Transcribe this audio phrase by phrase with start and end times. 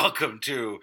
[0.00, 0.78] welcome to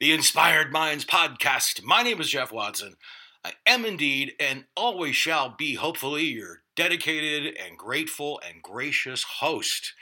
[0.00, 1.82] the Inspired Minds podcast.
[1.82, 2.96] My name is Jeff Watson.
[3.42, 9.94] I am indeed and always shall be, hopefully, your dedicated and grateful and gracious host.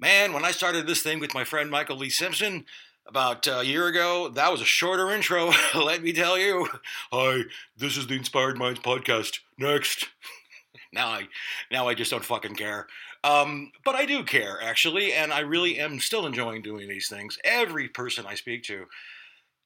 [0.00, 2.64] Man, when I started this thing with my friend Michael Lee Simpson
[3.06, 6.66] about a year ago, that was a shorter intro, let me tell you.
[7.12, 7.42] Hi,
[7.76, 9.40] this is the Inspired Minds podcast.
[9.58, 10.08] Next.
[10.94, 11.28] now I
[11.70, 12.86] now I just don't fucking care.
[13.24, 17.38] Um, but I do care actually, and I really am still enjoying doing these things.
[17.44, 18.86] Every person I speak to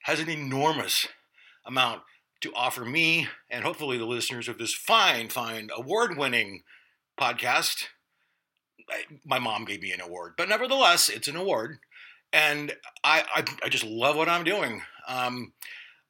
[0.02, 1.08] has an enormous
[1.66, 2.02] amount
[2.40, 6.62] to offer me and hopefully the listeners of this fine, fine, award-winning
[7.20, 7.84] podcast.
[8.90, 11.78] I, my mom gave me an award, but nevertheless, it's an award,
[12.32, 12.72] and
[13.04, 14.82] I I, I just love what I'm doing.
[15.06, 15.52] Um,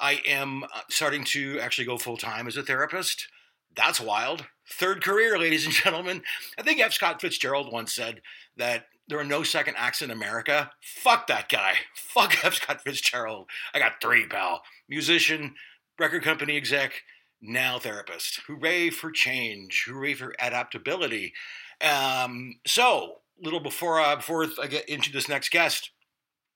[0.01, 3.29] I am uh, starting to actually go full time as a therapist.
[3.75, 4.47] That's wild.
[4.69, 6.23] Third career, ladies and gentlemen.
[6.59, 6.93] I think F.
[6.93, 8.23] Scott Fitzgerald once said
[8.57, 10.71] that there are no second acts in America.
[10.81, 11.75] Fuck that guy.
[11.95, 12.55] Fuck F.
[12.55, 13.49] Scott Fitzgerald.
[13.75, 14.63] I got three, pal.
[14.89, 15.55] Musician,
[15.99, 17.03] record company exec,
[17.41, 18.41] now therapist.
[18.47, 19.87] Hooray for change.
[19.89, 21.33] Hooray for adaptability.
[21.81, 25.91] Um, so, little before uh, before I get into this next guest,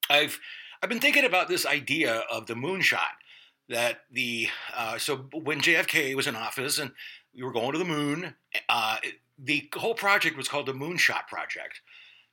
[0.08, 0.38] I've
[0.82, 3.15] I've been thinking about this idea of the moonshot
[3.68, 6.92] that the uh, so when JFK was in office and
[7.34, 8.34] we were going to the moon,
[8.68, 8.98] uh,
[9.38, 11.80] the whole project was called the Moonshot Project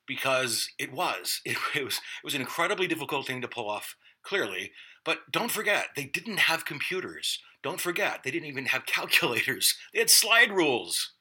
[0.08, 3.96] because it was it, it was it was an incredibly difficult thing to pull off.
[4.22, 4.72] Clearly,
[5.04, 7.40] but don't forget they didn't have computers.
[7.62, 9.76] Don't forget they didn't even have calculators.
[9.94, 11.14] They had slide rules,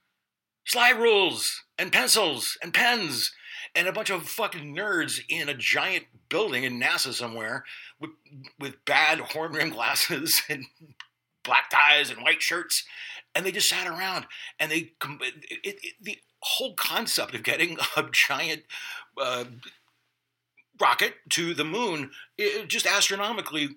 [0.64, 3.32] slide rules, and pencils and pens
[3.74, 7.64] and a bunch of fucking nerds in a giant building in NASA somewhere
[8.00, 8.10] with
[8.58, 10.64] with bad horn rim glasses and
[11.44, 12.84] black ties and white shirts,
[13.34, 14.27] and they just sat around
[14.58, 18.62] and they it, it, the whole concept of getting a giant.
[19.20, 19.44] Uh,
[20.81, 23.76] rocket to the moon it, just astronomically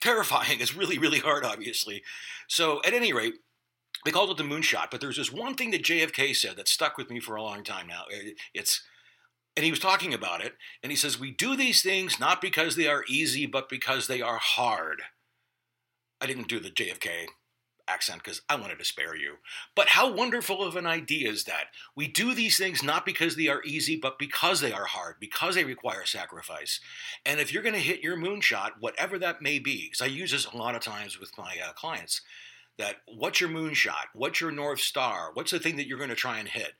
[0.00, 2.02] terrifying it's really really hard obviously
[2.46, 3.34] so at any rate
[4.04, 6.96] they called it the moonshot but there's this one thing that jfk said that stuck
[6.96, 8.04] with me for a long time now
[8.54, 8.82] it's
[9.56, 12.76] and he was talking about it, and he says, We do these things not because
[12.76, 15.00] they are easy, but because they are hard.
[16.20, 17.28] I didn't do the JFK
[17.88, 19.36] accent because I wanted to spare you.
[19.74, 21.66] But how wonderful of an idea is that?
[21.94, 25.54] We do these things not because they are easy, but because they are hard, because
[25.54, 26.80] they require sacrifice.
[27.24, 30.32] And if you're going to hit your moonshot, whatever that may be, because I use
[30.32, 32.22] this a lot of times with my uh, clients,
[32.78, 34.06] that what's your moonshot?
[34.14, 35.30] What's your North Star?
[35.34, 36.72] What's the thing that you're going to try and hit?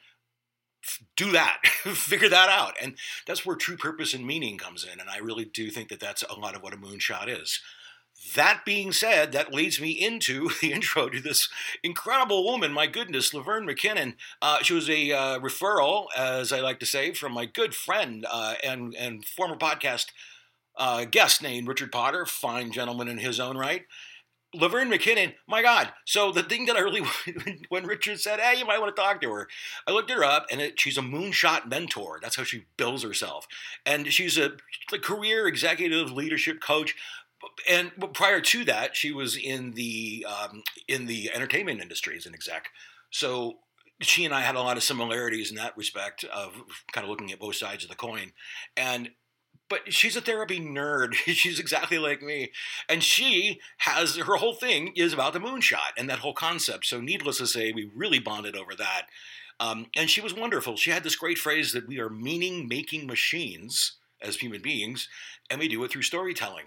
[1.17, 2.97] do that figure that out and
[3.27, 6.23] that's where true purpose and meaning comes in and i really do think that that's
[6.23, 7.61] a lot of what a moonshot is
[8.35, 11.49] that being said that leads me into the intro to this
[11.83, 16.81] incredible woman my goodness laverne mckinnon uh, she was a uh, referral as i like
[16.81, 20.07] to say from my good friend uh, and, and former podcast
[20.77, 23.85] uh, guest named richard potter fine gentleman in his own right
[24.57, 25.91] Laverne McKinnon, my God.
[26.05, 27.03] So the thing that I really,
[27.69, 29.49] when Richard said, hey, you might want to talk to her,
[29.87, 32.19] I looked her up and it, she's a moonshot mentor.
[32.23, 33.47] That's how she bills herself.
[33.85, 34.53] And she's a,
[34.93, 36.95] a career executive leadership coach.
[37.69, 42.35] And prior to that, she was in the um, in the entertainment industry as an
[42.35, 42.71] exec.
[43.11, 43.59] So
[44.01, 46.55] she and I had a lot of similarities in that respect of
[46.93, 48.33] kind of looking at both sides of the coin.
[48.77, 49.11] And
[49.69, 51.15] but she's a therapy nerd.
[51.15, 52.53] she's exactly like me.
[52.89, 56.87] And she has her whole thing is about the moonshot and that whole concept.
[56.87, 59.07] So, needless to say, we really bonded over that.
[59.59, 60.77] Um, and she was wonderful.
[60.77, 65.09] She had this great phrase that we are meaning making machines as human beings,
[65.51, 66.67] and we do it through storytelling.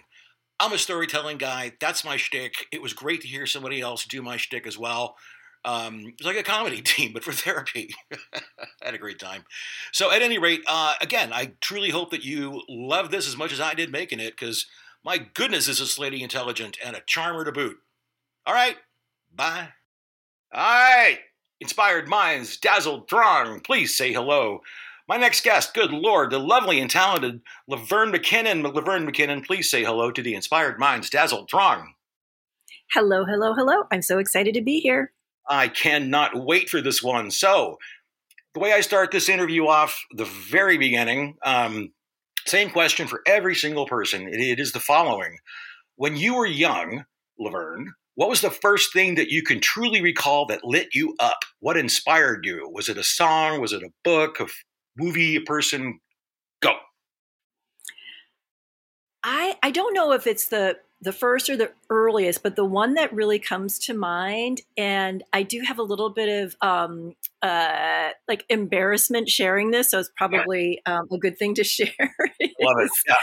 [0.60, 1.74] I'm a storytelling guy.
[1.80, 2.68] That's my shtick.
[2.72, 5.16] It was great to hear somebody else do my shtick as well.
[5.66, 7.94] Um, it's like a comedy team, but for therapy.
[8.34, 8.42] I
[8.82, 9.44] had a great time.
[9.92, 13.52] So, at any rate, uh, again, I truly hope that you love this as much
[13.52, 14.66] as I did making it, because
[15.04, 17.78] my goodness, is this lady intelligent and a charmer to boot.
[18.46, 18.78] All right,
[19.34, 19.70] bye.
[20.52, 21.20] All right,
[21.60, 24.62] inspired minds, dazzled throng, please say hello.
[25.08, 28.64] My next guest, good Lord, the lovely and talented Laverne McKinnon.
[28.74, 31.94] Laverne McKinnon, please say hello to the inspired minds, dazzled throng.
[32.94, 33.86] Hello, hello, hello.
[33.92, 35.12] I'm so excited to be here.
[35.50, 37.32] I cannot wait for this one.
[37.32, 37.78] So,
[38.54, 41.92] the way I start this interview off, the very beginning, um,
[42.46, 44.28] same question for every single person.
[44.28, 45.38] It, it is the following
[45.96, 47.06] When you were young,
[47.38, 51.40] Laverne, what was the first thing that you can truly recall that lit you up?
[51.60, 52.70] What inspired you?
[52.70, 53.62] Was it a song?
[53.62, 54.48] Was it a book, a
[54.98, 56.00] movie, a person?
[56.62, 56.76] Go.
[59.24, 62.96] I I don't know if it's the the first or the earliest, but the one
[62.96, 68.10] that really comes to mind, and I do have a little bit of um, uh,
[68.28, 71.90] like embarrassment sharing this, so it's probably um, a good thing to share.
[72.00, 72.92] Love it.
[73.08, 73.16] Yeah.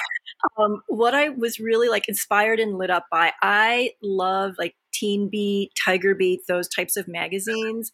[0.58, 5.28] Um, what I was really like inspired and lit up by, I love like Teen
[5.28, 7.90] Beat, Tiger Beat, those types of magazines.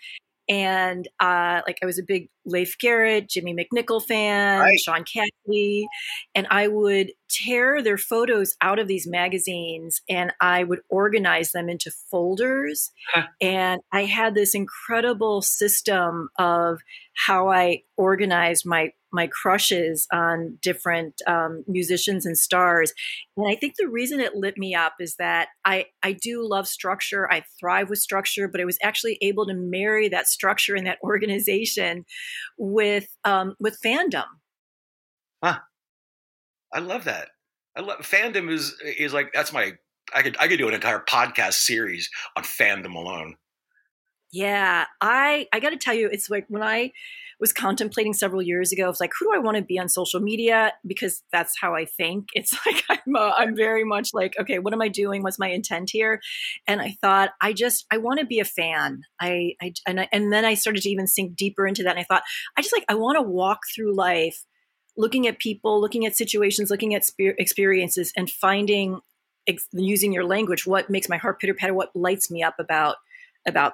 [0.48, 4.78] And uh, like I was a big Leif Garrett, Jimmy McNichol fan, right.
[4.80, 5.86] Shaun Cassidy,
[6.34, 11.68] and I would tear their photos out of these magazines and I would organize them
[11.68, 12.90] into folders.
[13.12, 13.26] Huh.
[13.40, 16.80] And I had this incredible system of
[17.14, 22.94] how I organized my my crushes on different um, musicians and stars.
[23.36, 26.66] And I think the reason it lit me up is that I, I do love
[26.66, 27.30] structure.
[27.30, 30.98] I thrive with structure, but I was actually able to marry that structure and that
[31.02, 32.06] organization
[32.58, 34.26] with um, with fandom.
[35.42, 35.58] Huh.
[36.72, 37.28] I love that.
[37.76, 39.72] I love fandom is is like that's my
[40.14, 43.36] I could I could do an entire podcast series on fandom alone.
[44.30, 46.92] Yeah, I I got to tell you, it's like when I
[47.42, 48.88] was contemplating several years ago.
[48.88, 50.72] It's like, who do I want to be on social media?
[50.86, 52.28] Because that's how I think.
[52.34, 55.22] It's like I'm uh, I'm very much like, okay, what am I doing?
[55.22, 56.20] What's my intent here?
[56.68, 59.02] And I thought, I just I want to be a fan.
[59.20, 61.90] I, I and I, and then I started to even sink deeper into that.
[61.90, 62.22] And I thought,
[62.56, 64.44] I just like I want to walk through life,
[64.96, 69.00] looking at people, looking at situations, looking at spe- experiences, and finding
[69.48, 72.96] ex- using your language what makes my heart pitter patter, what lights me up about
[73.48, 73.72] about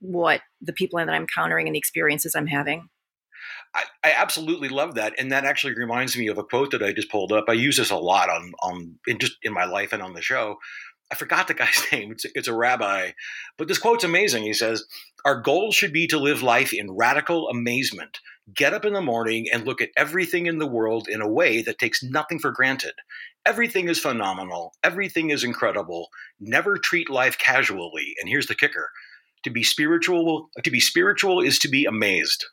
[0.00, 2.88] what the people that I'm encountering and the experiences I'm having.
[3.74, 6.92] I, I, absolutely love that, and that actually reminds me of a quote that I
[6.92, 7.44] just pulled up.
[7.48, 10.22] I use this a lot on on in just in my life and on the
[10.22, 10.58] show.
[11.10, 12.12] I forgot the guy's name.
[12.12, 13.12] It's, it's a rabbi,
[13.58, 14.44] but this quote's amazing.
[14.44, 14.84] He says,
[15.24, 18.20] "Our goal should be to live life in radical amazement.
[18.52, 21.62] Get up in the morning and look at everything in the world in a way
[21.62, 22.94] that takes nothing for granted.
[23.46, 24.74] Everything is phenomenal.
[24.82, 26.08] Everything is incredible.
[26.40, 28.14] Never treat life casually.
[28.20, 28.90] And here's the kicker:
[29.44, 32.46] to be spiritual, to be spiritual is to be amazed."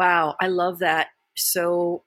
[0.00, 2.04] Wow, I love that so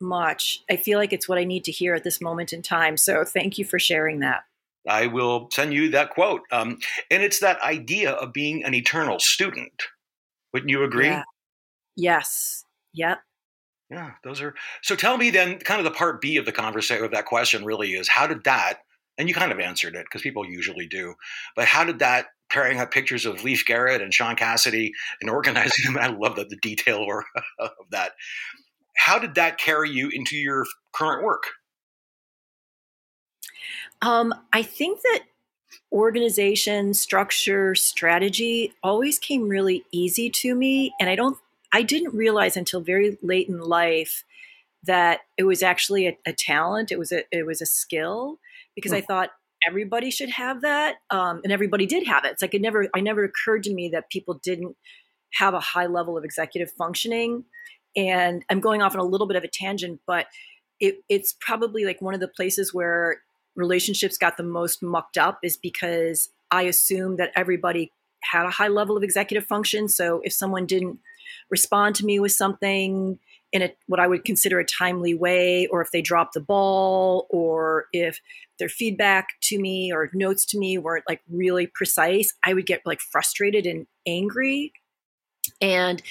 [0.00, 0.62] much.
[0.70, 2.96] I feel like it's what I need to hear at this moment in time.
[2.96, 4.44] So thank you for sharing that.
[4.88, 6.40] I will send you that quote.
[6.50, 6.78] Um,
[7.10, 9.74] and it's that idea of being an eternal student.
[10.54, 11.08] Wouldn't you agree?
[11.08, 11.24] Yeah.
[11.96, 12.64] Yes.
[12.94, 13.18] Yep.
[13.90, 14.54] Yeah, those are.
[14.82, 17.62] So tell me then, kind of the part B of the conversation of that question
[17.62, 18.78] really is how did that,
[19.18, 21.12] and you kind of answered it because people usually do,
[21.54, 25.92] but how did that pairing up pictures of Leif Garrett and Shaun Cassidy and organizing
[25.92, 25.98] them.
[26.00, 27.06] I love the, the detail
[27.58, 28.12] of that.
[28.96, 31.44] How did that carry you into your current work?
[34.02, 35.24] Um, I think that
[35.92, 40.92] organization, structure, strategy always came really easy to me.
[41.00, 41.38] And I don't,
[41.72, 44.24] I didn't realize until very late in life
[44.84, 46.92] that it was actually a, a talent.
[46.92, 48.38] It was a, it was a skill
[48.74, 49.06] because I hmm.
[49.06, 49.30] thought
[49.66, 52.32] everybody should have that um, and everybody did have it.
[52.32, 54.76] It's like it never i never occurred to me that people didn't
[55.34, 57.44] have a high level of executive functioning.
[57.96, 60.26] And i'm going off on a little bit of a tangent but
[60.80, 63.22] it, it's probably like one of the places where
[63.56, 67.90] relationships got the most mucked up is because i assumed that everybody
[68.22, 69.88] had a high level of executive function.
[69.88, 70.98] So if someone didn't
[71.50, 73.18] respond to me with something
[73.52, 77.26] in a what I would consider a timely way, or if they dropped the ball,
[77.30, 78.20] or if
[78.58, 82.82] their feedback to me or notes to me weren't like really precise, I would get
[82.84, 84.72] like frustrated and angry.
[85.60, 86.02] And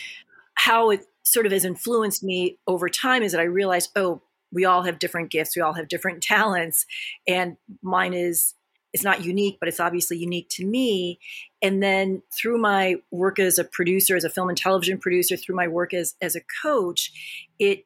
[0.55, 4.65] how it sort of has influenced me over time is that I realized, oh, we
[4.65, 6.85] all have different gifts, we all have different talents,
[7.27, 8.53] and mine is
[8.97, 11.19] it's not unique, but it's obviously unique to me.
[11.61, 15.55] And then through my work as a producer, as a film and television producer, through
[15.55, 17.11] my work as as a coach,
[17.59, 17.85] it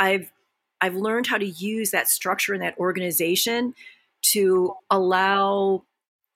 [0.00, 0.32] I've
[0.80, 3.74] I've learned how to use that structure and that organization
[4.32, 5.84] to allow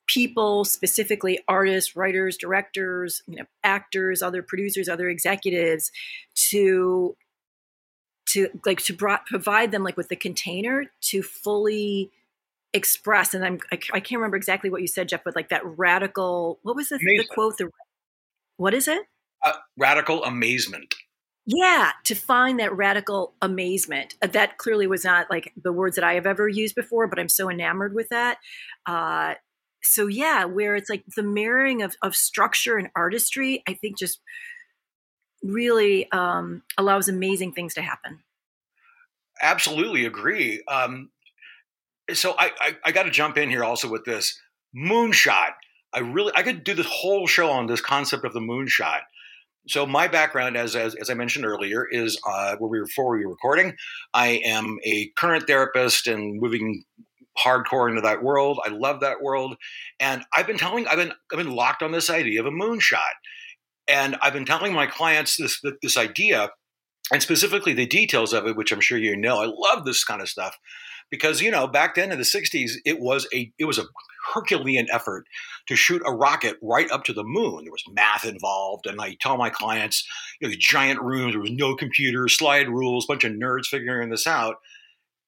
[0.06, 5.90] people specifically artists writers directors you know actors other producers other executives
[6.34, 7.16] to
[8.26, 8.94] to like to
[9.26, 12.10] provide them like with the container to fully
[12.72, 15.62] express and I'm I, I, can't remember exactly what you said Jeff but like that
[15.64, 17.70] radical what was the, the quote the
[18.56, 19.02] what is it?
[19.44, 20.94] Uh, radical amazement.
[21.44, 24.14] Yeah to find that radical amazement.
[24.22, 27.18] Uh, that clearly was not like the words that I have ever used before but
[27.18, 28.38] I'm so enamored with that.
[28.86, 29.34] Uh,
[29.82, 34.20] so yeah where it's like the marrying of, of structure and artistry I think just
[35.42, 38.20] really um, allows amazing things to happen.
[39.40, 40.62] Absolutely agree.
[40.68, 41.10] Um,
[42.12, 44.38] so I, I, I got to jump in here also with this
[44.76, 45.50] moonshot.
[45.94, 49.00] I really I could do this whole show on this concept of the moonshot.
[49.68, 53.16] So my background, as as, as I mentioned earlier, is uh, where we were before
[53.16, 53.76] we were recording.
[54.12, 56.82] I am a current therapist and moving
[57.38, 58.58] hardcore into that world.
[58.64, 59.56] I love that world,
[60.00, 63.12] and I've been telling I've been I've been locked on this idea of a moonshot,
[63.88, 66.50] and I've been telling my clients this this idea,
[67.12, 69.40] and specifically the details of it, which I'm sure you know.
[69.40, 70.56] I love this kind of stuff
[71.12, 73.84] because you know back then in the 60s it was a it was a
[74.34, 75.26] herculean effort
[75.68, 77.64] to shoot a rocket right up to the moon.
[77.64, 80.04] There was math involved and i tell my clients
[80.40, 84.26] you know giant rooms there was no computer slide rules bunch of nerds figuring this
[84.26, 84.56] out.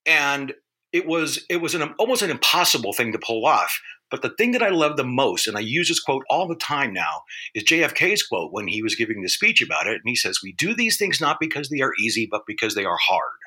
[0.06, 0.54] And
[0.92, 3.78] it was it was an almost an impossible thing to pull off.
[4.10, 6.54] But the thing that i love the most and i use this quote all the
[6.54, 7.22] time now
[7.54, 9.94] is jfk's quote when he was giving the speech about it.
[9.94, 12.86] And he says we do these things not because they are easy but because they
[12.86, 13.43] are hard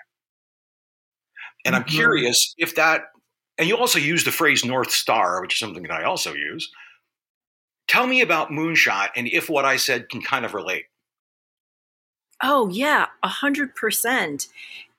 [1.65, 1.95] and I'm mm-hmm.
[1.95, 3.05] curious if that,
[3.57, 6.71] and you also use the phrase North Star, which is something that I also use.
[7.87, 10.85] Tell me about Moonshot and if what I said can kind of relate.
[12.43, 14.47] Oh yeah, a hundred percent.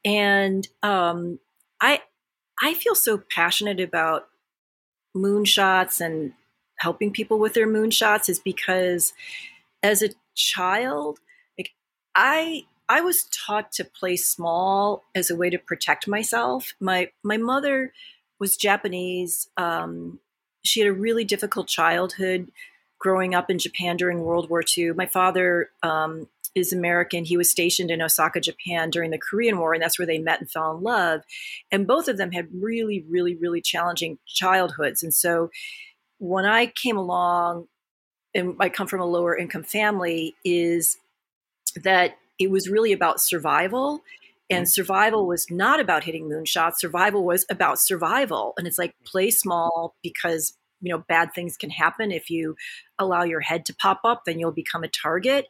[0.04, 1.38] And um,
[1.80, 2.02] I
[2.60, 4.28] I feel so passionate about
[5.16, 6.32] moonshots and
[6.78, 9.12] helping people with their moonshots is because
[9.82, 11.18] as a child,
[11.58, 11.72] like
[12.14, 16.74] I I was taught to play small as a way to protect myself.
[16.80, 17.92] My my mother
[18.38, 19.48] was Japanese.
[19.56, 20.20] Um,
[20.64, 22.50] she had a really difficult childhood
[22.98, 24.92] growing up in Japan during World War II.
[24.92, 27.24] My father um, is American.
[27.24, 30.40] He was stationed in Osaka, Japan during the Korean War, and that's where they met
[30.40, 31.22] and fell in love.
[31.70, 35.02] And both of them had really, really, really challenging childhoods.
[35.02, 35.50] And so
[36.18, 37.68] when I came along,
[38.34, 40.98] and I come from a lower income family, is
[41.76, 44.02] that it was really about survival
[44.50, 44.70] and mm-hmm.
[44.70, 46.76] survival was not about hitting moonshots.
[46.76, 51.70] Survival was about survival and it's like play small because you know bad things can
[51.70, 52.12] happen.
[52.12, 52.56] If you
[52.98, 55.46] allow your head to pop up then you'll become a target.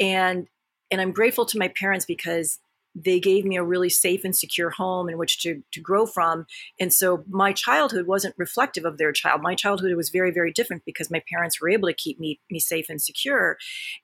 [0.00, 0.48] And
[0.92, 2.60] and i'm grateful to my parents because
[2.94, 6.46] they gave me a really safe and secure home in which to, to grow from.
[6.78, 9.42] And so my childhood wasn't reflective of their child.
[9.42, 12.60] My childhood was very, very different because my parents were able to keep me, me
[12.60, 13.56] safe and secure.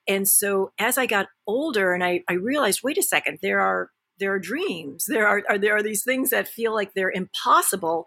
[0.07, 3.89] And so as I got older and I, I realized, wait a second, there are
[4.19, 8.05] there are dreams there are, are, there are these things that feel like they're impossible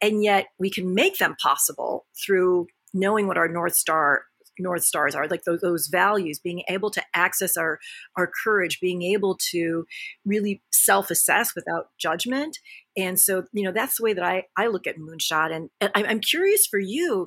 [0.00, 4.22] and yet we can make them possible through knowing what our north star
[4.58, 7.78] north stars are like those, those values being able to access our
[8.16, 9.86] our courage being able to
[10.24, 12.58] really self-assess without judgment
[12.96, 16.06] and so you know that's the way that i i look at moonshot and, and
[16.06, 17.26] i'm curious for you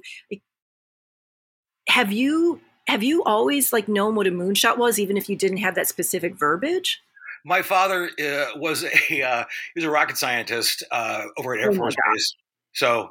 [1.88, 5.58] have you have you always like known what a moonshot was even if you didn't
[5.58, 7.02] have that specific verbiage
[7.46, 11.72] my father uh, was a uh, he was a rocket scientist uh, over at Air
[11.72, 12.36] oh Force Base,
[12.74, 13.10] so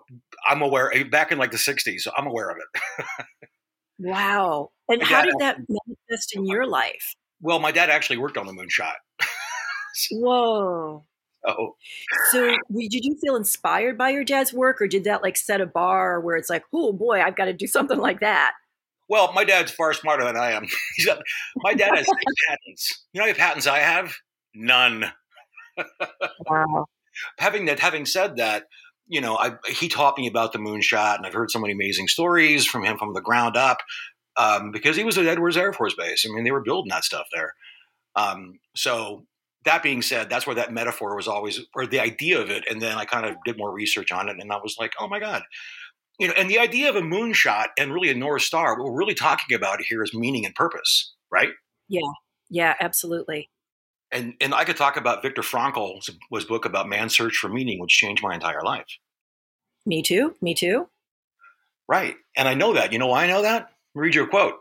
[0.48, 0.90] I'm aware.
[1.10, 3.06] Back in like the '60s, so I'm aware of it.
[3.98, 4.70] Wow.
[4.88, 7.14] And how did that manifest in your life?
[7.40, 8.94] Well, my dad actually worked on the moonshot.
[10.10, 11.04] Whoa.
[11.46, 11.76] Oh.
[12.30, 15.66] So did you feel inspired by your dad's work or did that like set a
[15.66, 18.52] bar where it's like, oh boy, I've got to do something like that?
[19.08, 20.66] Well, my dad's far smarter than I am.
[21.04, 21.20] Got,
[21.56, 23.04] my dad has six patents.
[23.12, 24.14] You know how many patents I have?
[24.54, 25.12] None.
[26.48, 26.86] wow.
[27.38, 28.64] Having that, having said that,
[29.12, 32.08] you know, I, he taught me about the moonshot, and I've heard so many amazing
[32.08, 33.76] stories from him from the ground up
[34.38, 36.24] um, because he was at Edwards Air Force Base.
[36.26, 37.52] I mean, they were building that stuff there.
[38.16, 39.26] Um, so
[39.66, 42.64] that being said, that's where that metaphor was always, or the idea of it.
[42.70, 45.08] And then I kind of did more research on it, and I was like, oh
[45.08, 45.42] my god,
[46.18, 46.34] you know.
[46.34, 49.54] And the idea of a moonshot and really a North Star, what we're really talking
[49.54, 51.50] about here is meaning and purpose, right?
[51.86, 52.00] Yeah,
[52.48, 53.50] yeah, absolutely
[54.12, 56.08] and and I could talk about Viktor Frankl's
[56.48, 58.98] book about man's search for meaning, which changed my entire life.
[59.84, 60.34] Me too.
[60.40, 60.88] Me too.
[61.88, 62.92] Right, and I know that.
[62.92, 63.70] You know why I know that?
[63.94, 64.54] Read your quote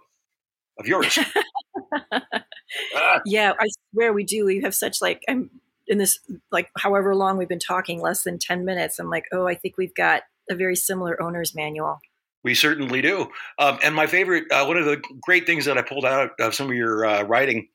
[0.79, 1.17] of yours.
[2.11, 3.21] ah.
[3.25, 4.45] Yeah, I swear we do.
[4.45, 5.49] We have such like I'm
[5.87, 6.19] in this
[6.51, 8.99] like however long we've been talking, less than ten minutes.
[8.99, 11.99] I'm like, oh, I think we've got a very similar owner's manual.
[12.43, 13.29] We certainly do.
[13.59, 16.55] Um, and my favorite, uh, one of the great things that I pulled out of
[16.55, 17.67] some of your uh, writing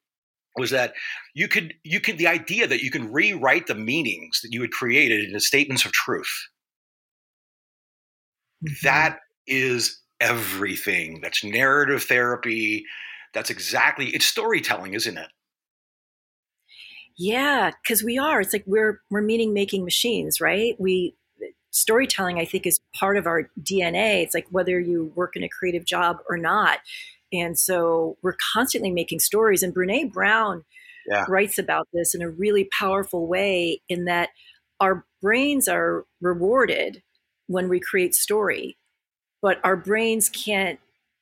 [0.56, 0.94] was that
[1.34, 4.72] you could you could the idea that you can rewrite the meanings that you had
[4.72, 6.48] created into statements of truth.
[8.64, 8.74] Mm-hmm.
[8.84, 11.20] that is everything.
[11.20, 12.84] That's narrative therapy.
[13.34, 15.28] That's exactly it's storytelling isn't it?
[17.18, 18.40] Yeah because we are.
[18.40, 20.74] It's like we're we're meaning making machines right?
[20.78, 21.14] We
[21.72, 25.48] storytelling i think is part of our dna it's like whether you work in a
[25.50, 26.78] creative job or not.
[27.32, 29.62] And so we're constantly making stories.
[29.62, 30.64] And Brene Brown
[31.08, 31.24] yeah.
[31.28, 34.30] writes about this in a really powerful way in that
[34.80, 37.02] our brains are rewarded
[37.46, 38.76] when we create story,
[39.42, 40.78] but our brains can't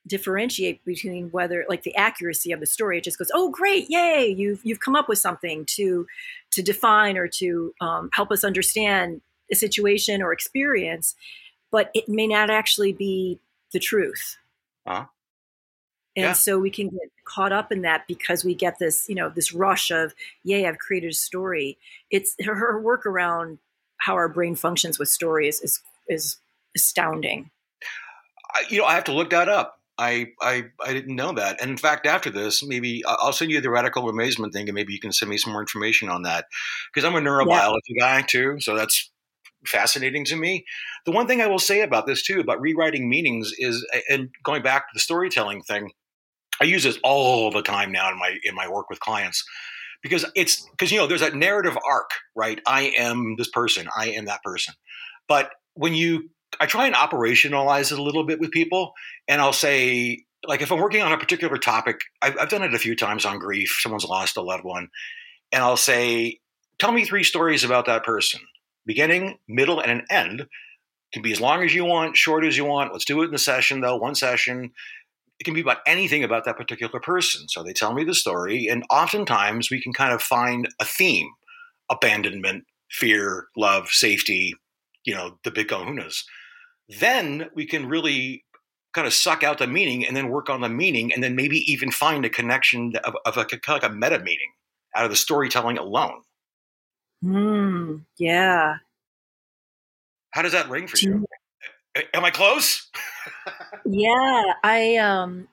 [0.06, 4.28] differentiate between whether like the accuracy of the story it just goes oh great yay
[4.28, 6.06] you've you've come up with something to
[6.50, 11.14] to define or to um, help us understand a situation or experience,
[11.70, 13.38] but it may not actually be
[13.72, 14.36] the truth.
[14.86, 15.06] Uh-huh.
[16.16, 16.32] And yeah.
[16.32, 19.52] so we can get caught up in that because we get this, you know, this
[19.52, 20.14] rush of,
[20.44, 21.76] yay, I've created a story.
[22.10, 23.58] It's her, her work around
[23.98, 25.82] how our brain functions with stories is is
[26.76, 27.50] astounding.
[28.54, 29.78] I, you know, I have to look that up.
[29.96, 31.60] I, I I didn't know that.
[31.60, 34.92] And in fact, after this, maybe I'll send you the radical amazement thing, and maybe
[34.92, 36.46] you can send me some more information on that
[36.92, 38.20] because I'm a neurobiology yeah.
[38.20, 38.56] guy too.
[38.58, 39.10] So that's
[39.66, 40.64] fascinating to me.
[41.06, 44.62] The one thing I will say about this too, about rewriting meanings, is and going
[44.62, 45.92] back to the storytelling thing.
[46.60, 49.44] I use this all the time now in my in my work with clients
[50.02, 52.60] because it's because you know there's that narrative arc, right?
[52.66, 54.74] I am this person, I am that person.
[55.26, 58.92] But when you I try and operationalize it a little bit with people,
[59.26, 62.74] and I'll say, like, if I'm working on a particular topic, I've, I've done it
[62.74, 63.76] a few times on grief.
[63.80, 64.88] Someone's lost a loved one,
[65.52, 66.38] and I'll say,
[66.78, 68.40] "Tell me three stories about that person,
[68.86, 70.46] beginning, middle, and an end."
[71.12, 72.92] Can be as long as you want, short as you want.
[72.92, 73.96] Let's do it in the session, though.
[73.96, 74.72] One session.
[75.38, 77.48] It can be about anything about that particular person.
[77.48, 81.28] So they tell me the story, and oftentimes we can kind of find a theme:
[81.90, 84.54] abandonment, fear, love, safety.
[85.04, 86.22] You know, the big kahunas
[86.88, 88.44] then we can really
[88.92, 91.58] kind of suck out the meaning and then work on the meaning and then maybe
[91.70, 94.52] even find a connection of, of a, kind of like a meta meaning
[94.94, 96.22] out of the storytelling alone.
[97.22, 97.96] Hmm.
[98.18, 98.76] yeah.
[100.30, 101.24] How does that ring for you?
[102.12, 102.90] Am I close?
[103.86, 105.48] yeah, I um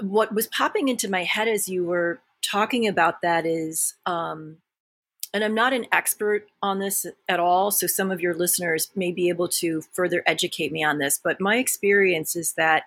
[0.00, 4.58] what was popping into my head as you were talking about that is um
[5.34, 9.10] and I'm not an expert on this at all, so some of your listeners may
[9.10, 11.20] be able to further educate me on this.
[11.22, 12.84] But my experience is that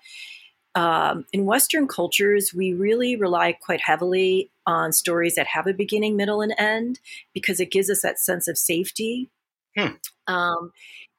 [0.74, 6.16] um, in Western cultures, we really rely quite heavily on stories that have a beginning,
[6.16, 7.02] middle, and end
[7.34, 9.30] because it gives us that sense of safety.
[9.78, 9.96] Hmm.
[10.28, 10.72] Um,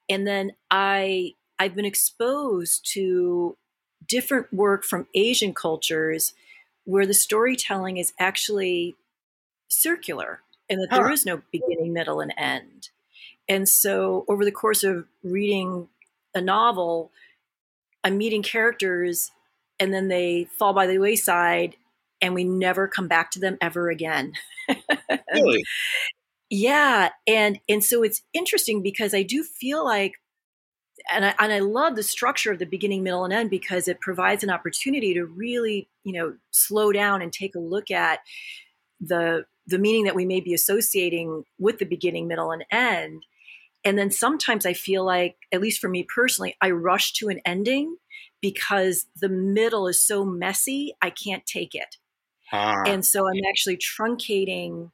[0.08, 3.56] and then I I've been exposed to
[4.06, 6.32] different work from Asian cultures
[6.84, 8.96] where the storytelling is actually
[9.68, 12.90] circular and that there is no beginning, middle, and end.
[13.48, 15.88] And so, over the course of reading
[16.34, 17.10] a novel,
[18.04, 19.30] I'm meeting characters,
[19.80, 21.76] and then they fall by the wayside,
[22.20, 24.34] and we never come back to them ever again.
[25.32, 25.64] really?
[26.50, 30.14] Yeah, and and so it's interesting because I do feel like,
[31.10, 34.00] and I and I love the structure of the beginning, middle, and end because it
[34.00, 38.20] provides an opportunity to really, you know, slow down and take a look at
[39.00, 43.24] the the meaning that we may be associating with the beginning, middle, and end.
[43.84, 47.40] And then sometimes I feel like, at least for me personally, I rush to an
[47.44, 47.96] ending
[48.40, 51.96] because the middle is so messy, I can't take it.
[52.52, 52.82] Ah.
[52.86, 54.90] And so I'm actually truncating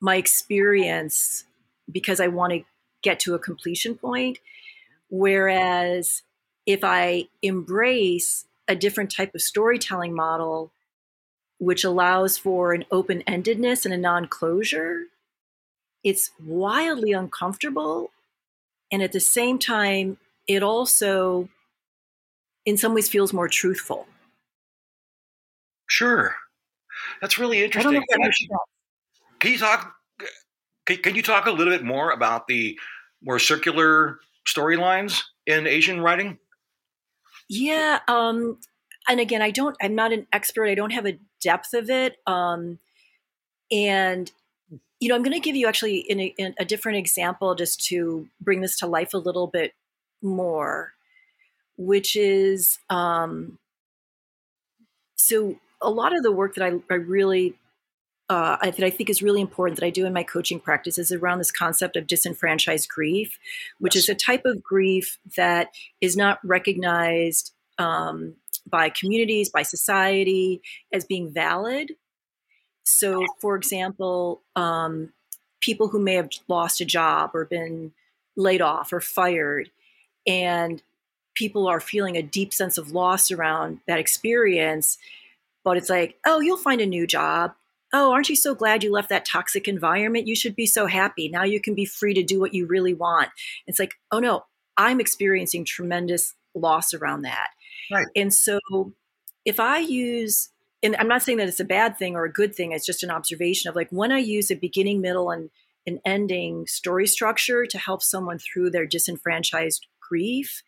[0.00, 1.44] my experience
[1.90, 2.64] because I want to
[3.02, 4.38] get to a completion point.
[5.10, 6.22] Whereas
[6.66, 10.72] if I embrace a different type of storytelling model,
[11.58, 15.04] which allows for an open endedness and a non closure,
[16.02, 18.10] it's wildly uncomfortable.
[18.92, 21.48] And at the same time, it also,
[22.66, 24.06] in some ways, feels more truthful.
[25.86, 26.34] Sure.
[27.20, 27.92] That's really interesting.
[27.92, 28.48] That Actually,
[29.38, 29.94] can you talk?
[30.86, 32.78] Can, can you talk a little bit more about the
[33.22, 36.38] more circular storylines in Asian writing?
[37.48, 38.58] Yeah, um,
[39.08, 39.76] and again, I don't.
[39.82, 40.68] I'm not an expert.
[40.68, 42.16] I don't have a depth of it.
[42.26, 42.78] Um,
[43.70, 44.32] and
[45.00, 47.84] you know, I'm going to give you actually in a, in a different example just
[47.88, 49.74] to bring this to life a little bit
[50.22, 50.92] more,
[51.76, 53.58] which is um,
[55.16, 57.54] so a lot of the work that I, I really
[58.30, 60.96] uh, I, that I think is really important that I do in my coaching practice
[60.96, 63.38] is around this concept of disenfranchised grief,
[63.78, 64.04] which yes.
[64.04, 71.04] is a type of grief that is not recognized um, by communities, by society as
[71.04, 71.92] being valid.
[72.84, 75.12] So, for example, um,
[75.60, 77.92] people who may have lost a job or been
[78.36, 79.70] laid off or fired,
[80.26, 80.82] and
[81.34, 84.98] people are feeling a deep sense of loss around that experience.
[85.64, 87.54] But it's like, oh, you'll find a new job.
[87.92, 90.26] Oh, aren't you so glad you left that toxic environment?
[90.26, 91.28] You should be so happy.
[91.28, 93.30] Now you can be free to do what you really want.
[93.66, 94.44] It's like, oh no,
[94.76, 97.48] I'm experiencing tremendous loss around that.
[97.90, 98.06] Right.
[98.16, 98.60] And so
[99.44, 100.50] if I use,
[100.82, 103.02] and I'm not saying that it's a bad thing or a good thing, it's just
[103.02, 105.50] an observation of like when I use a beginning, middle, and
[105.86, 110.62] an ending story structure to help someone through their disenfranchised grief,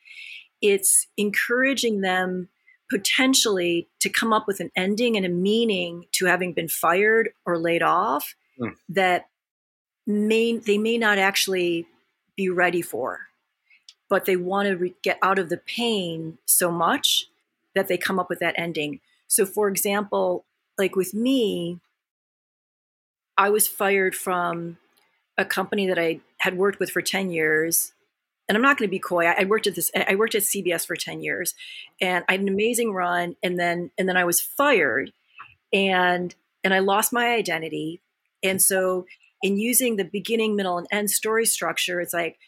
[0.61, 2.49] it's encouraging them
[2.91, 7.59] potentially to come up with an ending and a meaning to having been fired or
[7.59, 8.73] laid off mm.
[8.89, 9.27] that
[10.07, 11.87] may they may not actually
[12.37, 13.21] be ready for.
[14.09, 17.27] But they want to re- get out of the pain so much
[17.75, 19.01] that they come up with that ending.
[19.27, 20.45] So, for example,
[20.79, 21.81] like with me,
[23.37, 24.79] I was fired from
[25.39, 27.93] a company that I had worked with for 10 years.
[28.49, 29.27] And I'm not going to be coy.
[29.27, 29.91] I, worked at this.
[29.95, 31.55] I worked at CBS for 10 years,
[32.01, 33.35] and I had an amazing run.
[33.43, 35.13] And then, and then I was fired,
[35.73, 38.01] and and I lost my identity.
[38.45, 39.07] And so,
[39.43, 42.39] in using the beginning, middle, and end story structure, it's like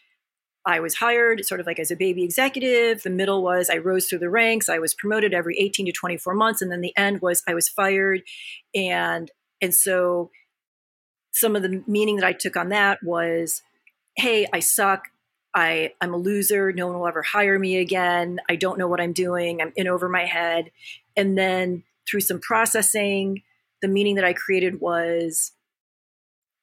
[0.65, 3.03] I was hired sort of like as a baby executive.
[3.03, 4.69] The middle was I rose through the ranks.
[4.69, 7.69] I was promoted every 18 to 24 months, and then the end was I was
[7.69, 8.21] fired,
[8.75, 10.31] and and so
[11.31, 13.61] some of the meaning that I took on that was,
[14.15, 15.05] hey, I suck.
[15.55, 16.71] I, I'm a loser.
[16.71, 18.39] No one will ever hire me again.
[18.49, 19.61] I don't know what I'm doing.
[19.61, 20.71] I'm in over my head.
[21.15, 23.43] And then through some processing,
[23.81, 25.53] the meaning that I created was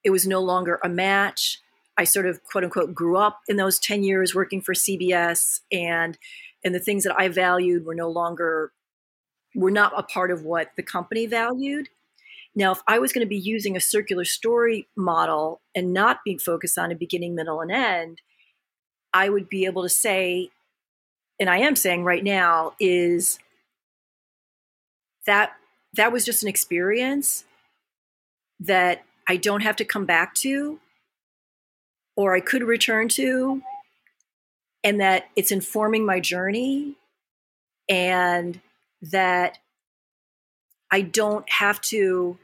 [0.05, 1.59] it was no longer a match.
[1.99, 6.19] I sort of quote unquote grew up in those 10 years working for CBS and
[6.65, 8.73] and the things that I valued were no longer
[9.55, 11.89] were not a part of what the company valued.
[12.55, 16.39] Now, if I was going to be using a circular story model and not being
[16.39, 18.23] focused on a beginning, middle, and end,
[19.13, 20.51] I would be able to say,
[21.39, 23.39] and I am saying right now, is
[25.27, 25.53] that
[25.95, 27.45] that was just an experience
[28.61, 30.81] that I don't have to come back to,
[32.17, 33.63] or I could return to,
[34.83, 36.97] and that it's informing my journey,
[37.89, 38.61] and
[39.03, 39.59] that
[40.91, 42.39] I don't have to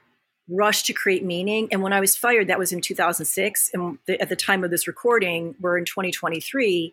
[0.49, 1.69] rush to create meaning.
[1.71, 3.71] And when I was fired, that was in 2006.
[3.73, 6.93] And the, at the time of this recording, we're in 2023.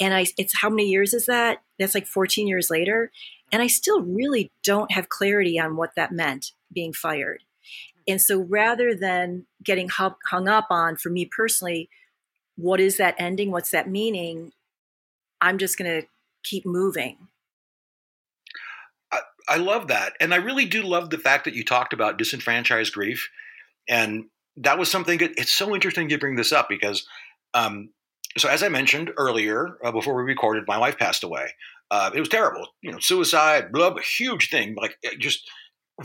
[0.00, 1.62] And I, it's how many years is that?
[1.78, 3.10] That's like 14 years later.
[3.52, 7.42] And I still really don't have clarity on what that meant being fired.
[8.08, 11.88] And so rather than getting hung up on, for me personally,
[12.60, 13.50] what is that ending?
[13.50, 14.52] What's that meaning?
[15.40, 16.06] I'm just going to
[16.44, 17.28] keep moving.
[19.50, 20.12] I love that.
[20.20, 23.28] And I really do love the fact that you talked about disenfranchised grief.
[23.88, 27.04] And that was something that it's so interesting you bring this up because,
[27.52, 27.90] um,
[28.38, 31.48] so as I mentioned earlier, uh, before we recorded, my wife passed away.
[31.90, 35.50] Uh, it was terrible, you know, suicide, blah, blah, huge thing, like just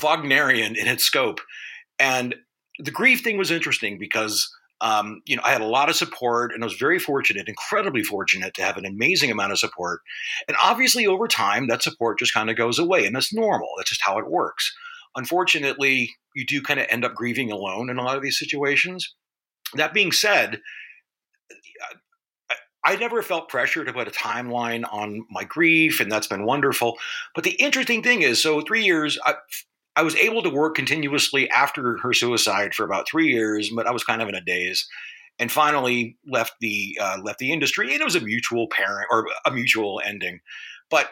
[0.02, 1.40] Wagnerian in its scope.
[2.00, 2.34] And
[2.80, 6.54] the grief thing was interesting because um, you know, I had a lot of support
[6.54, 10.02] and I was very fortunate, incredibly fortunate to have an amazing amount of support.
[10.48, 13.70] And obviously, over time, that support just kind of goes away, and that's normal.
[13.78, 14.74] That's just how it works.
[15.16, 19.16] Unfortunately, you do kind of end up grieving alone in a lot of these situations.
[19.76, 20.60] That being said,
[22.86, 26.98] I never felt pressure to put a timeline on my grief, and that's been wonderful.
[27.34, 29.36] But the interesting thing is, so three years, I,
[29.96, 33.92] I was able to work continuously after her suicide for about three years, but I
[33.92, 34.88] was kind of in a daze,
[35.40, 37.92] and finally left the uh, left the industry.
[37.92, 40.40] And it was a mutual parent or a mutual ending,
[40.90, 41.10] but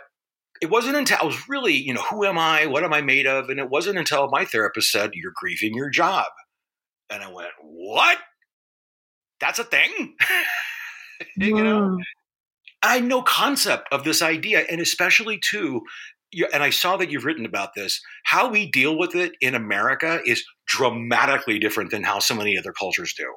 [0.62, 2.66] it wasn't until I was really, you know, who am I?
[2.66, 3.50] What am I made of?
[3.50, 6.28] And it wasn't until my therapist said, "You're grieving your job,"
[7.10, 8.18] and I went, "What?
[9.40, 10.16] That's a thing."
[11.38, 11.98] you know,
[12.82, 15.82] I had no concept of this idea, and especially too,
[16.54, 18.02] and I saw that you've written about this.
[18.24, 22.74] How we deal with it in America is dramatically different than how so many other
[22.74, 23.34] cultures do.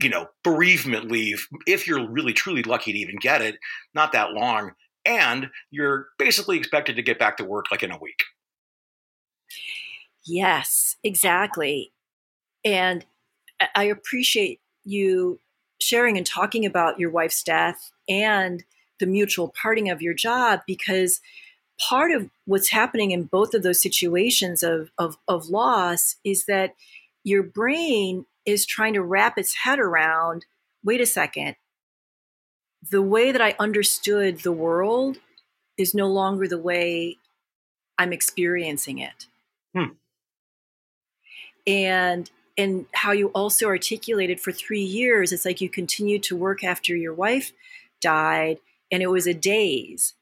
[0.00, 3.56] You know, bereavement leave, if you're really truly lucky to even get it,
[3.94, 4.72] not that long.
[5.06, 8.22] And you're basically expected to get back to work like in a week.
[10.26, 11.92] Yes, exactly.
[12.64, 13.06] And
[13.74, 15.40] I appreciate you
[15.80, 18.64] sharing and talking about your wife's death and
[18.98, 21.20] the mutual parting of your job because
[21.88, 26.74] part of what's happening in both of those situations of, of, of loss is that
[27.24, 30.44] your brain is trying to wrap its head around
[30.84, 31.56] wait a second,
[32.90, 35.18] the way that I understood the world
[35.76, 37.16] is no longer the way
[37.98, 39.26] I'm experiencing it.
[39.74, 39.92] Hmm.
[41.66, 46.64] And and how you also articulated for three years, it's like you continued to work
[46.64, 47.52] after your wife
[48.00, 48.58] died,
[48.90, 50.14] and it was a daze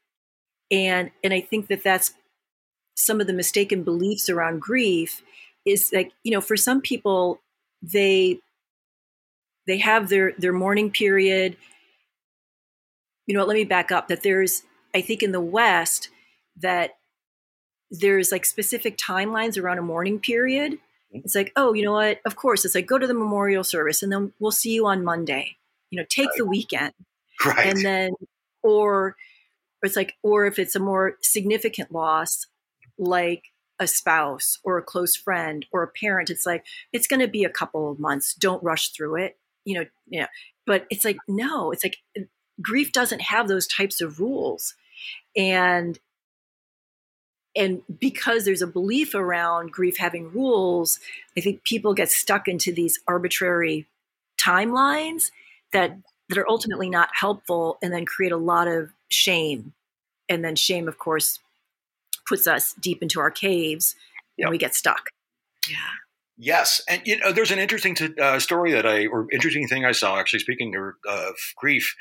[0.70, 2.12] and and i think that that's
[2.94, 5.22] some of the mistaken beliefs around grief
[5.64, 7.40] is like you know for some people
[7.82, 8.40] they
[9.66, 11.56] they have their their mourning period.
[13.26, 14.62] You know let me back up that there's
[14.94, 16.08] i think in the west
[16.56, 16.96] that
[17.90, 20.72] there's like specific timelines around a mourning period.
[20.72, 21.20] Mm-hmm.
[21.24, 22.20] it's like oh you know what?
[22.24, 22.64] Of course.
[22.64, 25.56] It's like go to the memorial service and then we'll see you on monday.
[25.90, 26.38] You know take right.
[26.38, 26.92] the weekend.
[27.46, 27.68] Right.
[27.68, 28.10] And then
[28.64, 29.14] or
[29.86, 32.46] it's like, or if it's a more significant loss,
[32.98, 33.44] like
[33.78, 37.44] a spouse or a close friend or a parent, it's like, it's going to be
[37.44, 38.34] a couple of months.
[38.34, 39.36] Don't rush through it.
[39.64, 40.26] you know, you know,
[40.66, 42.22] but it's like, no, it's like uh,
[42.60, 44.74] grief doesn't have those types of rules.
[45.36, 45.98] And
[47.56, 51.00] and because there's a belief around grief having rules,
[51.36, 53.86] I think people get stuck into these arbitrary
[54.40, 55.30] timelines
[55.72, 55.96] that
[56.28, 59.72] that are ultimately not helpful and then create a lot of shame.
[60.28, 61.38] And then shame, of course,
[62.26, 63.94] puts us deep into our caves
[64.36, 64.46] yep.
[64.46, 65.10] and we get stuck.
[65.68, 65.76] Yeah.
[66.40, 69.84] Yes, and you know, there's an interesting t- uh, story that I, or interesting thing
[69.84, 70.16] I saw.
[70.16, 71.96] Actually, speaking of, of grief,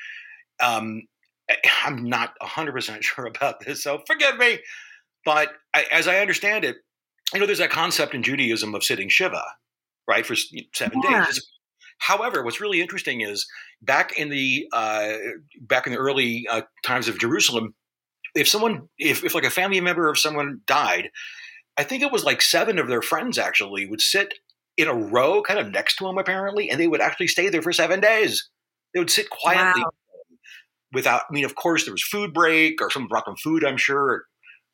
[0.59, 1.07] um,
[1.83, 4.59] I'm not 100 percent sure about this, so forgive me.
[5.25, 6.77] But I, as I understand it,
[7.33, 9.43] you know, there's that concept in Judaism of sitting shiva,
[10.07, 11.25] right, for seven yeah.
[11.25, 11.45] days.
[11.99, 13.47] However, what's really interesting is
[13.81, 15.13] back in the uh,
[15.61, 17.73] back in the early uh, times of Jerusalem,
[18.35, 21.09] if someone, if, if like a family member of someone died,
[21.77, 24.33] I think it was like seven of their friends actually would sit
[24.77, 27.61] in a row kind of next to him apparently, and they would actually stay there
[27.61, 28.49] for seven days.
[28.93, 29.91] They would sit quietly wow.
[30.93, 33.77] without, I mean, of course, there was food break or someone brought them food, I'm
[33.77, 34.25] sure,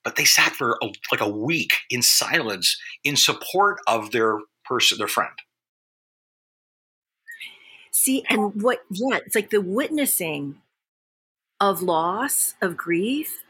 [0.04, 4.98] but they sat for a, like a week in silence in support of their person,
[4.98, 5.32] their friend.
[7.94, 10.58] See, and what, yeah, it's like the witnessing
[11.60, 13.44] of loss, of grief,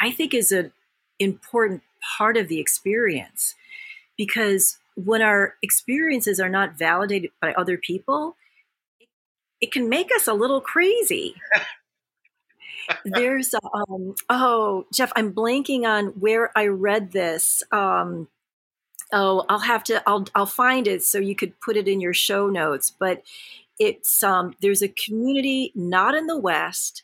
[0.00, 0.72] I think is an
[1.18, 1.82] important
[2.16, 3.54] part of the experience
[4.16, 8.36] because when our experiences are not validated by other people,
[8.98, 9.08] it,
[9.60, 11.34] it can make us a little crazy.
[13.04, 17.62] There's, um, oh, Jeff, I'm blanking on where I read this.
[17.70, 18.28] Um,
[19.12, 22.14] oh, I'll have to, I'll, I'll find it so you could put it in your
[22.14, 22.90] show notes.
[22.90, 23.22] But
[23.80, 27.02] it's, um, there's a community not in the West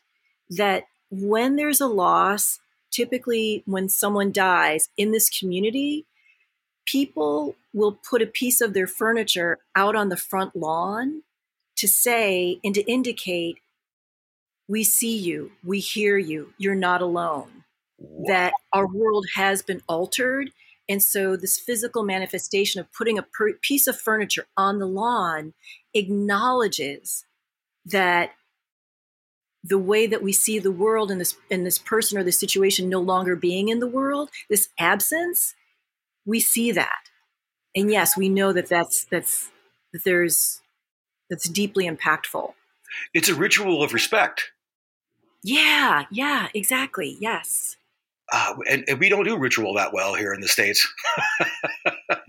[0.49, 2.59] that when there's a loss,
[2.91, 6.05] typically when someone dies in this community,
[6.85, 11.23] people will put a piece of their furniture out on the front lawn
[11.75, 13.57] to say and to indicate,
[14.67, 17.63] we see you, we hear you, you're not alone,
[18.27, 20.51] that our world has been altered.
[20.89, 25.53] And so, this physical manifestation of putting a per- piece of furniture on the lawn
[25.93, 27.25] acknowledges
[27.85, 28.31] that
[29.63, 32.89] the way that we see the world and this and this person or this situation
[32.89, 35.55] no longer being in the world this absence
[36.25, 37.09] we see that.
[37.75, 39.49] And yes we know that that's that's
[39.93, 40.61] that there's
[41.29, 42.53] that's deeply impactful.
[43.13, 44.51] It's a ritual of respect.
[45.43, 47.76] Yeah yeah exactly yes
[48.33, 50.87] uh, and, and, we don't do ritual that well here in the states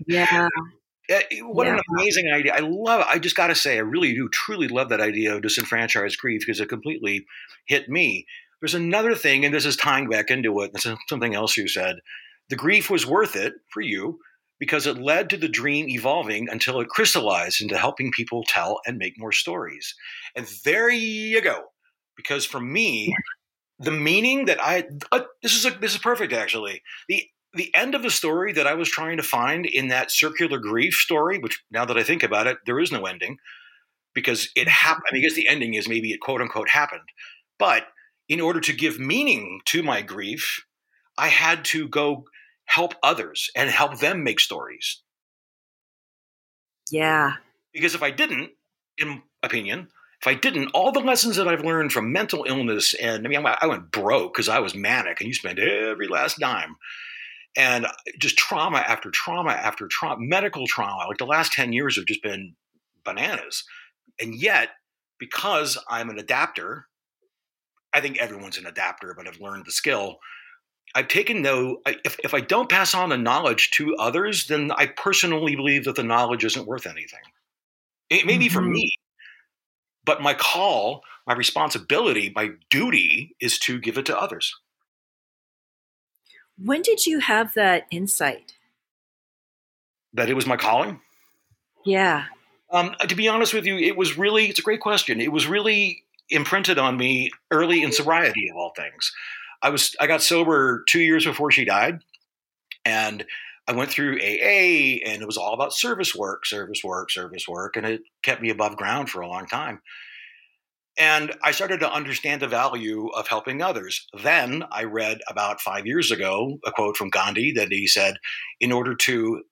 [0.07, 0.47] yeah
[1.09, 1.73] Eh, what yeah.
[1.73, 2.53] an amazing idea!
[2.53, 3.01] I love.
[3.01, 3.07] It.
[3.09, 6.41] I just got to say, I really do truly love that idea of disenfranchised grief
[6.41, 7.25] because it completely
[7.65, 8.27] hit me.
[8.61, 10.71] There's another thing, and this is tying back into it.
[10.71, 11.95] This is something else you said.
[12.49, 14.19] The grief was worth it for you
[14.59, 18.97] because it led to the dream evolving until it crystallized into helping people tell and
[18.97, 19.95] make more stories.
[20.35, 21.63] And there you go.
[22.17, 23.15] Because for me,
[23.79, 26.81] the meaning that I uh, this is a, this is perfect actually.
[27.07, 30.59] The the end of the story that I was trying to find in that circular
[30.59, 33.37] grief story, which now that I think about it, there is no ending
[34.13, 35.05] because it happened.
[35.09, 37.09] I mean, I guess the ending is maybe it quote unquote happened.
[37.57, 37.87] But
[38.27, 40.63] in order to give meaning to my grief,
[41.17, 42.25] I had to go
[42.65, 45.01] help others and help them make stories.
[46.91, 47.33] Yeah.
[47.73, 48.51] Because if I didn't,
[48.97, 49.89] in opinion,
[50.21, 53.45] if I didn't, all the lessons that I've learned from mental illness and I mean,
[53.45, 56.75] I went broke because I was manic and you spend every last dime
[57.55, 57.87] and
[58.19, 61.07] just trauma after trauma after trauma, medical trauma.
[61.07, 62.55] Like the last 10 years have just been
[63.05, 63.63] bananas.
[64.19, 64.69] And yet,
[65.19, 66.87] because I'm an adapter,
[67.93, 70.19] I think everyone's an adapter, but I've learned the skill.
[70.95, 74.87] I've taken though, if, if I don't pass on the knowledge to others, then I
[74.87, 77.19] personally believe that the knowledge isn't worth anything.
[78.09, 78.53] It may be mm-hmm.
[78.53, 78.91] for me,
[80.05, 84.55] but my call, my responsibility, my duty is to give it to others.
[86.57, 88.53] When did you have that insight?
[90.13, 90.99] That it was my calling?
[91.85, 92.25] Yeah.
[92.71, 95.21] Um, to be honest with you, it was really, it's a great question.
[95.21, 99.11] It was really imprinted on me early in sobriety of all things.
[99.61, 101.99] I was, I got sober two years before she died.
[102.85, 103.25] And
[103.69, 107.77] I went through AA and it was all about service work, service work, service work.
[107.77, 109.81] And it kept me above ground for a long time.
[110.97, 114.07] And I started to understand the value of helping others.
[114.23, 118.15] Then I read about five years ago a quote from Gandhi that he said,
[118.59, 119.43] In order to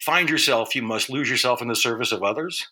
[0.00, 2.66] find yourself, you must lose yourself in the service of others.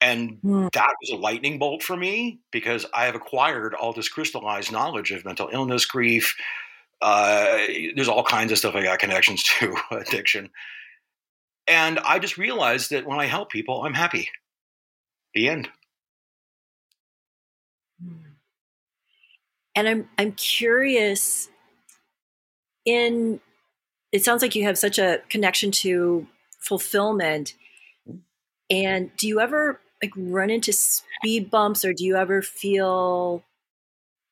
[0.00, 0.70] And mm.
[0.74, 5.10] that was a lightning bolt for me because I have acquired all this crystallized knowledge
[5.10, 6.36] of mental illness, grief.
[7.00, 7.58] Uh,
[7.94, 10.50] there's all kinds of stuff I got connections to, addiction.
[11.66, 14.30] And I just realized that when I help people, I'm happy
[15.34, 15.68] The end.
[19.76, 21.48] And I'm I'm curious
[22.84, 23.40] in
[24.10, 26.26] it sounds like you have such a connection to
[26.58, 27.54] fulfillment.
[28.70, 33.44] And do you ever like run into speed bumps or do you ever feel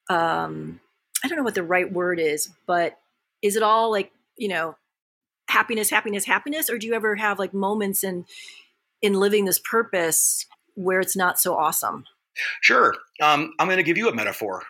[0.09, 0.81] um
[1.25, 2.99] I don't know what the right word is, but
[3.43, 4.77] is it all like, you know,
[5.49, 8.25] happiness, happiness, happiness or do you ever have like moments in
[9.03, 12.05] in living this purpose where it's not so awesome?
[12.61, 12.95] Sure.
[13.23, 14.63] Um, I'm going to give you a metaphor.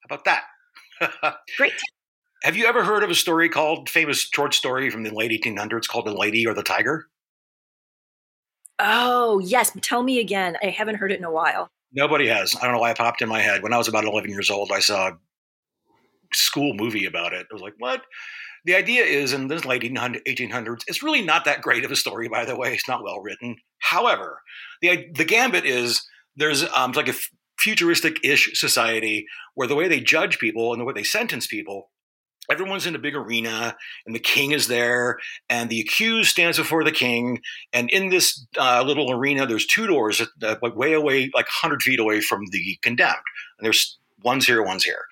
[0.00, 1.36] How about that?
[1.56, 1.72] Great.
[2.42, 5.86] Have you ever heard of a story called famous short story from the late 1800s
[5.86, 7.06] called "The Lady or the Tiger"?
[8.78, 10.56] Oh yes, tell me again.
[10.62, 11.68] I haven't heard it in a while.
[11.92, 12.56] Nobody has.
[12.56, 13.62] I don't know why it popped in my head.
[13.62, 15.12] When I was about 11 years old, I saw
[16.32, 17.46] school movie about it.
[17.50, 18.02] I was like, "What?"
[18.64, 22.28] The idea is, in this late 1800s, it's really not that great of a story,
[22.28, 22.74] by the way.
[22.74, 23.56] It's not well written.
[23.78, 24.42] However,
[24.82, 27.14] the the gambit is there's um, like a
[27.58, 31.90] futuristic-ish society where the way they judge people and the way they sentence people
[32.50, 36.84] everyone's in a big arena and the king is there and the accused stands before
[36.84, 37.40] the king
[37.72, 41.82] and in this uh, little arena there's two doors that, like way away like 100
[41.82, 43.14] feet away from the condemned
[43.58, 45.04] and there's one's here one's here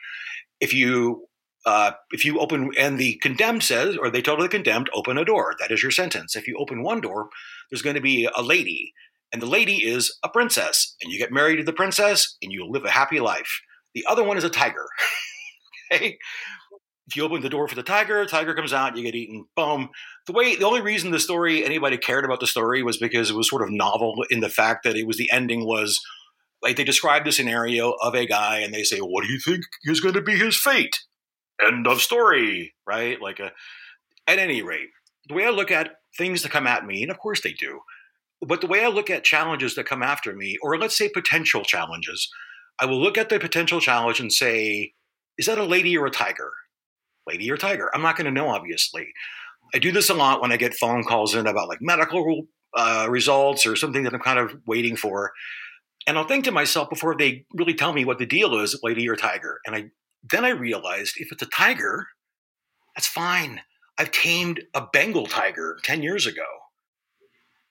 [0.60, 1.26] if you
[1.66, 5.24] uh, if you open and the condemned says or they tell the condemned open a
[5.24, 7.28] door that is your sentence if you open one door
[7.70, 8.92] there's going to be a lady
[9.32, 12.66] and the lady is a princess, and you get married to the princess, and you
[12.66, 13.60] live a happy life.
[13.94, 14.86] The other one is a tiger.
[15.92, 16.18] okay?
[17.06, 19.46] If you open the door for the tiger, tiger comes out, you get eaten.
[19.56, 19.88] Boom.
[20.26, 23.36] The way the only reason the story anybody cared about the story was because it
[23.36, 25.98] was sort of novel in the fact that it was the ending was
[26.62, 29.64] like they describe the scenario of a guy and they say, "What do you think
[29.84, 30.98] is going to be his fate?"
[31.64, 33.20] End of story, right?
[33.20, 33.52] Like a.
[34.26, 34.90] At any rate,
[35.28, 37.80] the way I look at things that come at me, and of course they do,
[38.46, 41.62] but the way I look at challenges that come after me, or let's say potential
[41.62, 42.28] challenges,
[42.78, 44.92] I will look at the potential challenge and say,
[45.36, 46.52] is that a lady or a tiger?
[47.26, 47.90] Lady or tiger?
[47.94, 49.08] I'm not going to know, obviously.
[49.74, 53.06] I do this a lot when I get phone calls in about like medical uh,
[53.10, 55.32] results or something that I'm kind of waiting for.
[56.06, 59.08] And I'll think to myself before they really tell me what the deal is, lady
[59.08, 59.60] or tiger.
[59.66, 59.90] And I
[60.30, 62.08] then I realized if it's a tiger,
[62.94, 63.60] that's fine.
[63.98, 66.44] I've tamed a Bengal tiger 10 years ago.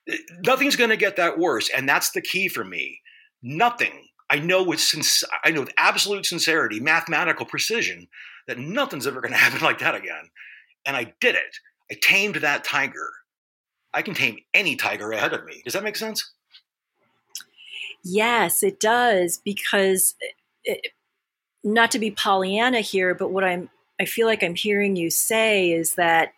[0.09, 3.01] Eh, nothing's going to get that worse and that's the key for me.
[3.41, 4.07] Nothing.
[4.29, 8.07] I know with since i know with absolute sincerity mathematical precision
[8.47, 10.29] that nothing's ever going to happen like that again.
[10.85, 11.57] And i did it.
[11.91, 13.09] I tamed that tiger.
[13.93, 15.61] I can tame any tiger ahead of me.
[15.63, 16.33] Does that make sense
[18.03, 20.15] yes it does because
[20.63, 20.89] it, eh,
[21.63, 25.71] not to be pollyanna here but what i'm i feel like i'm hearing you say
[25.71, 26.33] is that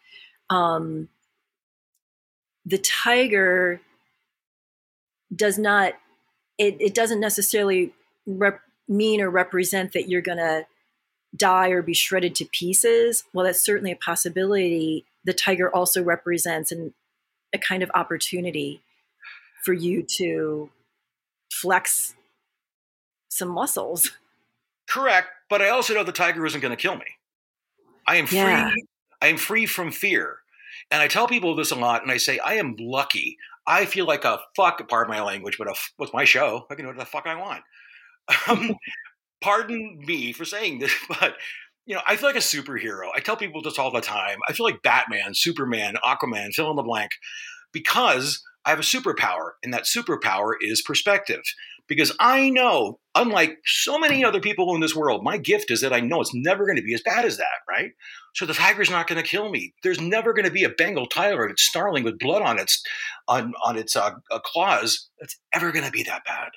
[0.49, 1.09] um,
[2.65, 3.79] the tiger
[5.35, 5.93] does not
[6.57, 7.93] it, it doesn't necessarily
[8.25, 10.65] rep- mean or represent that you're going to
[11.35, 13.23] die or be shredded to pieces.
[13.33, 15.05] Well that's certainly a possibility.
[15.23, 16.93] The tiger also represents an,
[17.53, 18.81] a kind of opportunity
[19.63, 20.69] for you to
[21.51, 22.15] flex
[23.29, 24.11] some muscles
[24.87, 27.05] correct but i also know the tiger isn't going to kill me
[28.07, 28.71] i am free yeah.
[29.21, 30.39] i am free from fear
[30.91, 33.37] and I tell people this a lot, and I say, I am lucky.
[33.67, 36.85] I feel like a fuck, pardon my language, but a, with my show, I can
[36.85, 37.63] do what the fuck I want.
[38.47, 38.75] Um,
[39.41, 41.35] pardon me for saying this, but
[41.85, 43.09] you know, I feel like a superhero.
[43.15, 44.39] I tell people this all the time.
[44.47, 47.11] I feel like Batman, Superman, Aquaman, fill in the blank,
[47.71, 51.41] because I have a superpower, and that superpower is perspective
[51.89, 55.91] because I know, unlike so many other people in this world, my gift is that
[55.91, 57.91] I know it's never going to be as bad as that, right?
[58.35, 59.73] So the tiger's not going to kill me.
[59.83, 62.81] There's never going to be a Bengal tiger that's snarling with blood on its
[63.27, 66.49] on on its uh, uh, claws that's ever going to be that bad.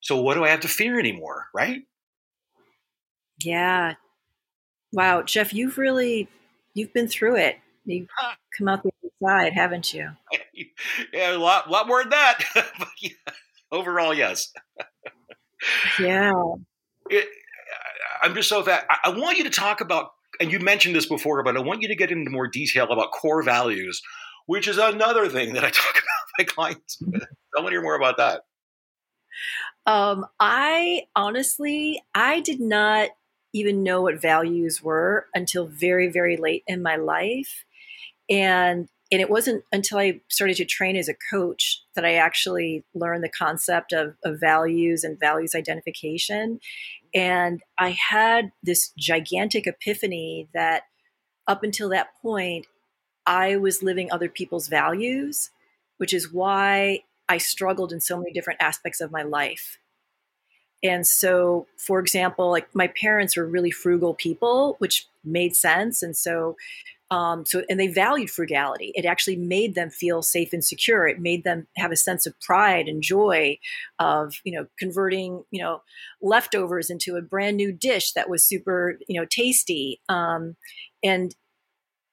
[0.00, 1.82] So what do I have to fear anymore, right?
[3.38, 3.94] Yeah.
[4.92, 6.28] Wow, Jeff, you've really
[6.74, 7.56] you've been through it.
[7.84, 8.08] You've
[8.58, 10.10] come out the other side, haven't you?
[11.12, 12.44] Yeah, a lot, lot more than that.
[12.54, 13.10] but yeah
[13.70, 14.52] overall, yes.
[15.98, 16.32] yeah.
[17.10, 17.28] It,
[18.22, 21.06] I'm just so that I, I want you to talk about, and you mentioned this
[21.06, 24.00] before, but I want you to get into more detail about core values,
[24.46, 26.98] which is another thing that I talk about my clients.
[27.02, 28.42] I want to hear more about that.
[29.86, 33.10] Um, I honestly, I did not
[33.52, 37.64] even know what values were until very, very late in my life.
[38.28, 42.84] And and it wasn't until I started to train as a coach that I actually
[42.94, 46.58] learned the concept of, of, values and values identification.
[47.14, 50.84] And I had this gigantic epiphany that
[51.46, 52.66] up until that point,
[53.26, 55.50] I was living other people's values,
[55.98, 59.78] which is why I struggled in so many different aspects of my life.
[60.82, 66.02] And so, for example, like my parents were really frugal people, which made sense.
[66.02, 66.56] And so,
[67.10, 68.92] um, so and they valued frugality.
[68.94, 71.06] It actually made them feel safe and secure.
[71.06, 73.58] It made them have a sense of pride and joy
[73.98, 75.82] of you know converting you know
[76.20, 80.00] leftovers into a brand new dish that was super you know tasty.
[80.08, 80.56] Um,
[81.04, 81.34] and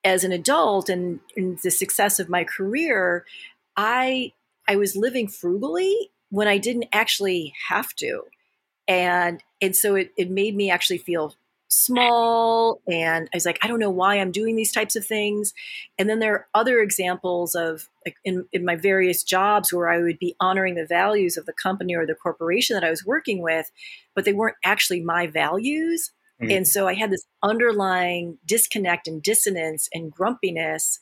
[0.03, 3.25] as an adult and in the success of my career,
[3.75, 4.33] I
[4.67, 8.23] I was living frugally when I didn't actually have to.
[8.87, 11.33] And and so it, it made me actually feel
[11.73, 15.53] small and I was like, I don't know why I'm doing these types of things.
[15.97, 19.99] And then there are other examples of like in, in my various jobs where I
[19.99, 23.41] would be honoring the values of the company or the corporation that I was working
[23.41, 23.71] with,
[24.15, 26.11] but they weren't actually my values.
[26.41, 26.51] Mm-hmm.
[26.51, 30.99] And so I had this underlying disconnect and dissonance and grumpiness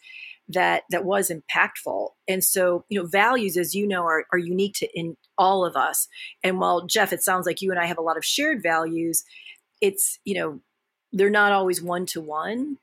[0.49, 2.09] that that was impactful.
[2.27, 5.75] And so, you know, values, as you know, are, are unique to in all of
[5.75, 6.07] us.
[6.43, 9.23] And while Jeff, it sounds like you and I have a lot of shared values,
[9.81, 10.59] it's, you know,
[11.11, 12.77] they're not always one to one.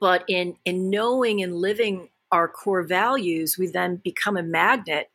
[0.00, 5.10] But in in knowing and living our core values, we then become a magnet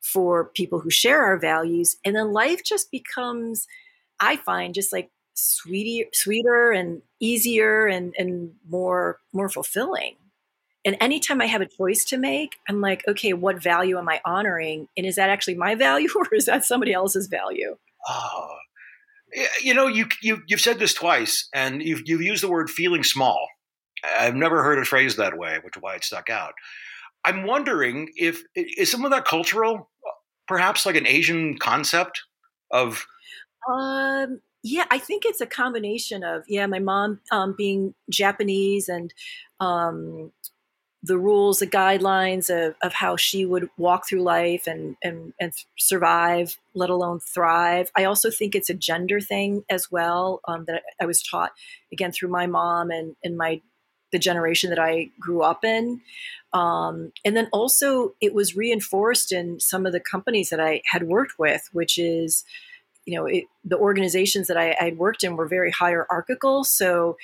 [0.00, 1.96] for people who share our values.
[2.04, 3.66] And then life just becomes,
[4.20, 10.16] I find, just like sweeter, sweeter and easier and, and more more fulfilling.
[10.84, 14.20] And anytime I have a choice to make, I'm like, okay, what value am I
[14.24, 14.88] honoring?
[14.96, 17.76] And is that actually my value or is that somebody else's value?
[18.08, 18.56] Oh,
[19.62, 23.02] you know, you, you, you've said this twice and you've, you've used the word feeling
[23.02, 23.48] small.
[24.04, 26.54] I've never heard it phrased that way, which is why it stuck out.
[27.24, 29.90] I'm wondering if is some of that cultural,
[30.46, 32.22] perhaps like an Asian concept
[32.70, 33.04] of.
[33.70, 39.12] Um, yeah, I think it's a combination of yeah, my mom um, being Japanese and
[39.60, 40.32] um,
[41.02, 45.52] the rules, the guidelines of, of how she would walk through life and, and, and
[45.78, 47.90] survive, let alone thrive.
[47.96, 51.52] I also think it's a gender thing as well um, that I was taught
[51.92, 53.60] again through my mom and, and my
[54.10, 56.00] the generation that I grew up in.
[56.52, 61.02] Um, and then also it was reinforced in some of the companies that I had
[61.02, 62.44] worked with, which is,
[63.04, 66.64] you know, it, the organizations that I had worked in were very hierarchical.
[66.64, 67.16] So,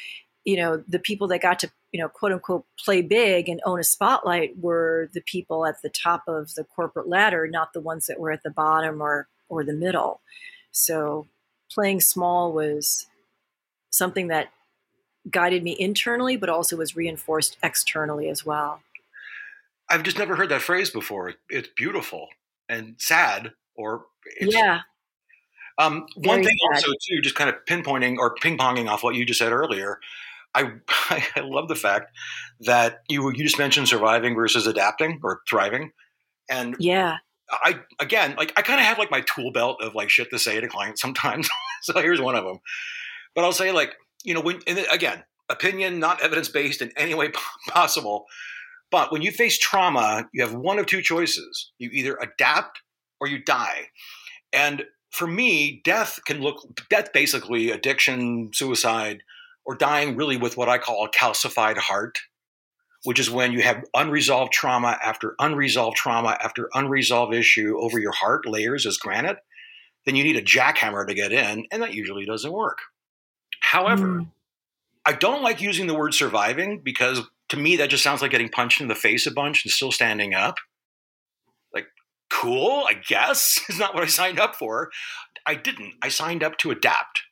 [0.45, 3.78] you know, the people that got to you know, quote unquote, play big and own
[3.78, 8.07] a spotlight were the people at the top of the corporate ladder, not the ones
[8.07, 10.20] that were at the bottom or or the middle.
[10.72, 11.28] So
[11.70, 13.07] playing small was
[13.90, 14.51] something that
[15.30, 18.80] guided me internally, but also was reinforced externally as well.
[19.88, 21.34] I've just never heard that phrase before.
[21.49, 22.26] It's beautiful
[22.68, 24.07] and sad, or
[24.40, 24.80] yeah.
[25.78, 26.76] Um, one thing sad.
[26.76, 30.01] also too, just kind of pinpointing or ping ponging off what you just said earlier.
[30.55, 30.72] I,
[31.36, 32.11] I love the fact
[32.61, 35.92] that you you just mentioned surviving versus adapting or thriving,
[36.50, 37.18] and yeah,
[37.50, 40.38] I again like I kind of have like my tool belt of like shit to
[40.38, 41.48] say to clients sometimes.
[41.82, 42.59] so here's one of them,
[43.34, 43.94] but I'll say like
[44.24, 47.30] you know when and again opinion not evidence based in any way
[47.68, 48.26] possible,
[48.90, 52.80] but when you face trauma, you have one of two choices: you either adapt
[53.20, 53.88] or you die,
[54.52, 56.57] and for me, death can look
[56.90, 59.22] death basically addiction, suicide
[59.64, 62.18] or dying really with what I call a calcified heart,
[63.04, 68.12] which is when you have unresolved trauma after unresolved trauma after unresolved issue over your
[68.12, 69.38] heart, layers as granite,
[70.04, 72.78] then you need a jackhammer to get in, and that usually doesn't work.
[73.60, 74.26] However, mm.
[75.06, 78.48] I don't like using the word surviving because to me that just sounds like getting
[78.48, 80.56] punched in the face a bunch and still standing up.
[81.72, 81.86] Like,
[82.30, 83.60] cool, I guess.
[83.68, 84.90] is not what I signed up for.
[85.46, 85.94] I didn't.
[86.02, 87.22] I signed up to adapt.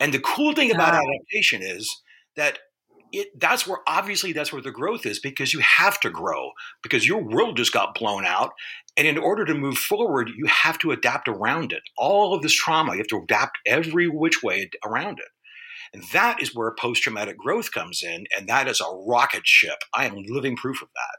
[0.00, 2.02] And the cool thing about adaptation is
[2.36, 2.58] that
[3.12, 6.50] it that's where obviously that's where the growth is because you have to grow
[6.82, 8.52] because your world just got blown out.
[8.96, 11.82] And in order to move forward you have to adapt around it.
[11.96, 15.28] All of this trauma you have to adapt every which way around it.
[15.94, 19.78] And that is where post traumatic growth comes in and that is a rocket ship.
[19.94, 21.18] I am living proof of that.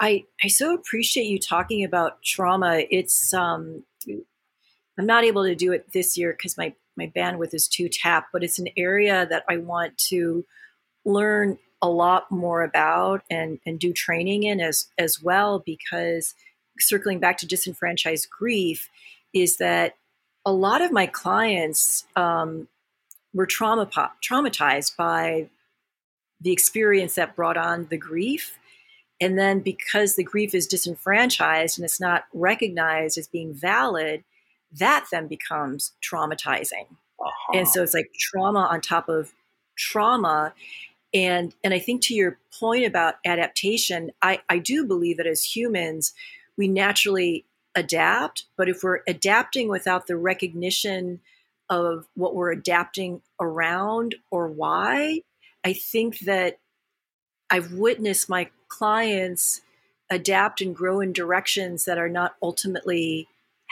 [0.00, 2.82] I, I so appreciate you talking about trauma.
[2.90, 3.84] It's um,
[5.02, 8.28] I'm not able to do it this year because my my bandwidth is too tapped,
[8.32, 10.44] but it's an area that I want to
[11.04, 16.36] learn a lot more about and and do training in as as well because
[16.78, 18.88] circling back to disenfranchised grief
[19.34, 19.96] is that
[20.46, 22.68] a lot of my clients um,
[23.34, 25.48] were trauma traumatized by
[26.40, 28.56] the experience that brought on the grief.
[29.20, 34.22] And then because the grief is disenfranchised and it's not recognized as being valid
[34.78, 36.86] that then becomes traumatizing.
[37.20, 37.58] Uh-huh.
[37.58, 39.32] And so it's like trauma on top of
[39.76, 40.54] trauma.
[41.14, 45.44] And and I think to your point about adaptation, I, I do believe that as
[45.44, 46.14] humans,
[46.56, 47.44] we naturally
[47.74, 51.20] adapt, but if we're adapting without the recognition
[51.70, 55.22] of what we're adapting around or why,
[55.64, 56.58] I think that
[57.48, 59.62] I've witnessed my clients
[60.10, 63.28] adapt and grow in directions that are not ultimately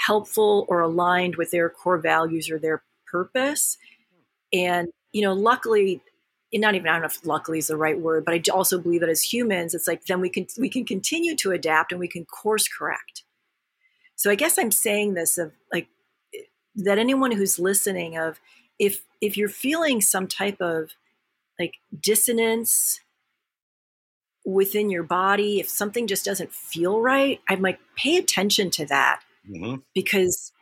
[0.07, 3.77] helpful or aligned with their core values or their purpose.
[4.53, 6.01] And, you know, luckily,
[6.53, 9.01] not even I don't know if luckily is the right word, but I also believe
[9.01, 12.09] that as humans, it's like then we can we can continue to adapt and we
[12.09, 13.23] can course correct.
[14.17, 15.87] So I guess I'm saying this of like
[16.77, 18.41] that anyone who's listening of
[18.79, 20.91] if if you're feeling some type of
[21.59, 23.01] like dissonance
[24.45, 29.21] within your body, if something just doesn't feel right, I'm like pay attention to that
[29.49, 29.77] mm-hmm.
[29.95, 30.53] because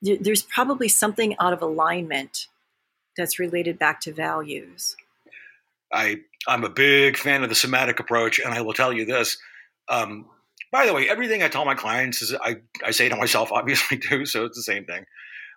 [0.00, 2.48] there's probably something out of alignment
[3.16, 4.96] that's related back to values.
[5.92, 9.38] I I'm a big fan of the somatic approach, and I will tell you this.
[9.88, 10.26] Um,
[10.72, 13.98] by the way, everything I tell my clients is I, I say to myself, obviously
[13.98, 15.04] too, so it's the same thing.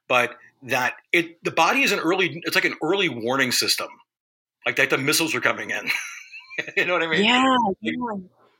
[0.07, 3.87] But that it the body is an early it's like an early warning system,
[4.65, 5.89] like that the missiles are coming in.
[6.77, 7.23] you know what I mean?
[7.23, 7.91] Yeah, yeah.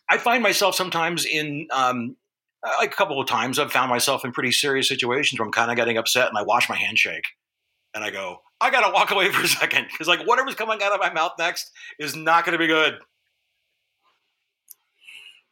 [0.10, 2.16] I find myself sometimes in um,
[2.64, 5.52] Uh, like a couple of times I've found myself in pretty serious situations where I'm
[5.52, 7.26] kind of getting upset and I wash my handshake
[7.94, 10.94] and I go, I gotta walk away for a second because like whatever's coming out
[10.94, 13.00] of my mouth next is not going to be good.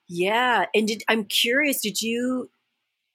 [0.07, 1.81] Yeah, and did, I'm curious.
[1.81, 2.49] Did you?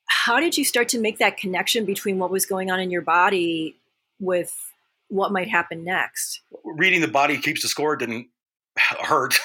[0.06, 3.02] How did you start to make that connection between what was going on in your
[3.02, 3.76] body
[4.18, 4.54] with
[5.08, 6.40] what might happen next?
[6.64, 8.28] Reading the body keeps the score didn't
[8.76, 9.38] hurt.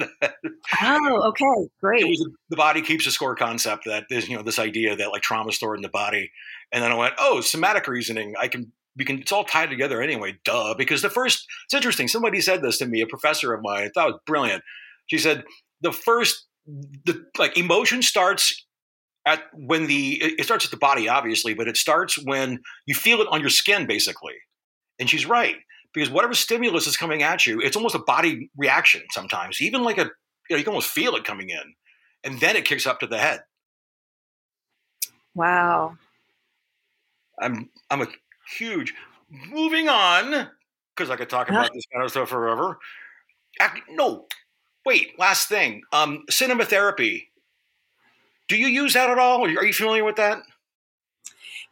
[0.00, 2.02] Oh, okay, great.
[2.02, 5.10] It was the body keeps a score concept that there's you know this idea that
[5.10, 6.30] like trauma stored in the body,
[6.72, 8.34] and then I went, oh, somatic reasoning.
[8.38, 10.38] I can we can it's all tied together anyway.
[10.44, 10.74] Duh.
[10.76, 12.08] Because the first it's interesting.
[12.08, 13.84] Somebody said this to me, a professor of mine.
[13.84, 14.62] I thought it was brilliant.
[15.06, 15.44] She said
[15.80, 18.66] the first the like emotion starts
[19.26, 23.20] at when the it starts at the body obviously, but it starts when you feel
[23.20, 24.34] it on your skin basically.
[24.98, 25.56] And she's right
[25.94, 29.62] because whatever stimulus is coming at you, it's almost a body reaction sometimes.
[29.62, 30.10] Even like a you,
[30.50, 31.74] know, you can almost feel it coming in,
[32.24, 33.40] and then it kicks up to the head.
[35.34, 35.96] Wow.
[37.40, 38.08] I'm I'm a
[38.56, 38.94] huge.
[39.30, 40.48] Moving on,
[40.94, 42.78] because I could talk about this kind of stuff forever.
[43.90, 44.26] No,
[44.84, 45.18] wait.
[45.18, 45.82] Last thing.
[45.92, 47.30] Um, cinema therapy.
[48.46, 49.44] Do you use that at all?
[49.44, 50.42] Are you familiar with that?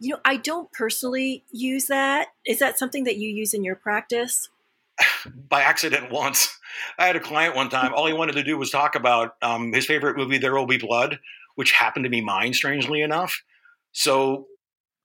[0.03, 2.29] You know, I don't personally use that.
[2.45, 4.49] Is that something that you use in your practice?
[5.49, 6.59] By accident once.
[6.99, 7.95] I had a client one time.
[7.95, 10.77] All he wanted to do was talk about um, his favorite movie, There Will Be
[10.77, 11.21] Blood,
[11.55, 13.43] which happened to be mine, strangely enough.
[13.93, 14.49] So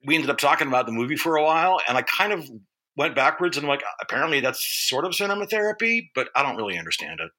[0.04, 2.50] we ended up talking about the movie for a while, and I kind of
[2.96, 6.80] went backwards and I'm like, apparently that's sort of cinema therapy, but I don't really
[6.80, 7.30] understand it.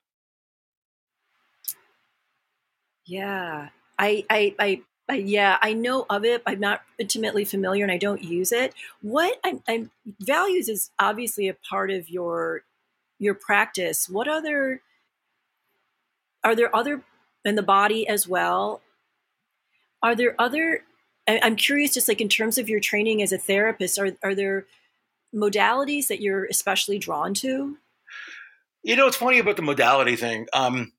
[3.04, 6.42] Yeah, I, I, I, I yeah, I know of it.
[6.46, 8.74] I'm not intimately familiar, and I don't use it.
[9.00, 9.90] What I'm, I'm
[10.20, 12.62] values is obviously a part of your
[13.18, 14.09] your practice.
[14.09, 14.82] What other
[16.44, 17.02] are there other
[17.44, 18.82] in the body as well?
[20.02, 20.82] Are there other
[21.28, 24.66] I'm curious, just like in terms of your training as a therapist, are are there
[25.34, 27.76] modalities that you're especially drawn to?
[28.82, 30.46] You know, it's funny about the modality thing.
[30.52, 30.92] Um,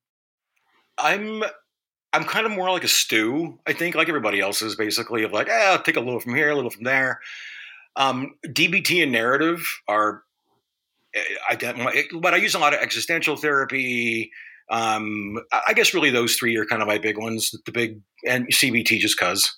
[0.98, 1.44] I'm
[2.14, 3.60] I'm kind of more like a stew.
[3.68, 6.36] I think, like everybody else is, basically of like, eh, I'll take a little from
[6.36, 7.20] here, a little from there.
[7.96, 10.24] Um, DBT and narrative are,
[11.14, 14.32] eh, I, but I use a lot of existential therapy.
[14.70, 17.54] Um, I guess really those three are kind of my big ones.
[17.66, 19.58] The big and CBT just cause.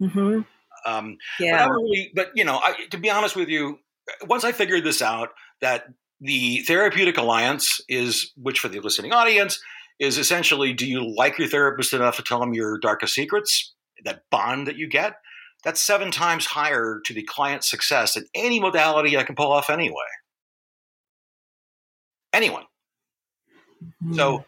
[0.00, 0.40] Mm-hmm.
[0.84, 1.66] Um, yeah.
[1.66, 3.78] But, really, but you know, I, to be honest with you,
[4.26, 5.86] once I figured this out, that
[6.20, 9.60] the therapeutic alliance is, which for the listening audience,
[10.02, 13.72] is essentially do you like your therapist enough to tell them your darkest secrets?
[14.04, 15.14] That bond that you get,
[15.62, 19.70] that's seven times higher to the client's success than any modality I can pull off
[19.70, 19.94] anyway.
[22.32, 22.64] Anyone.
[24.02, 24.14] Mm-hmm.
[24.14, 24.44] So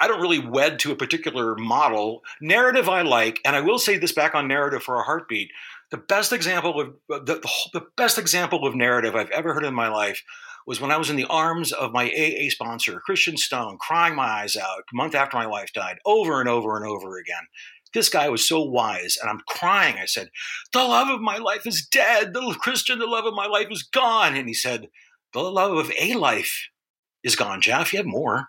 [0.00, 2.22] I don't really wed to a particular model.
[2.40, 5.50] Narrative I like, and I will say this back on narrative for a heartbeat.
[5.92, 9.74] The best example of the, the, the, best example of narrative I've ever heard in
[9.74, 10.22] my life
[10.70, 14.22] was when I was in the arms of my AA sponsor, Christian Stone, crying my
[14.22, 17.48] eyes out a month after my wife died, over and over and over again.
[17.92, 19.96] This guy was so wise, and I'm crying.
[20.00, 20.28] I said,
[20.72, 22.34] The love of my life is dead.
[22.34, 24.36] The Christian, the love of my life is gone.
[24.36, 24.86] And he said,
[25.32, 26.68] The love of a life
[27.24, 27.92] is gone, Jeff.
[27.92, 28.46] You have more.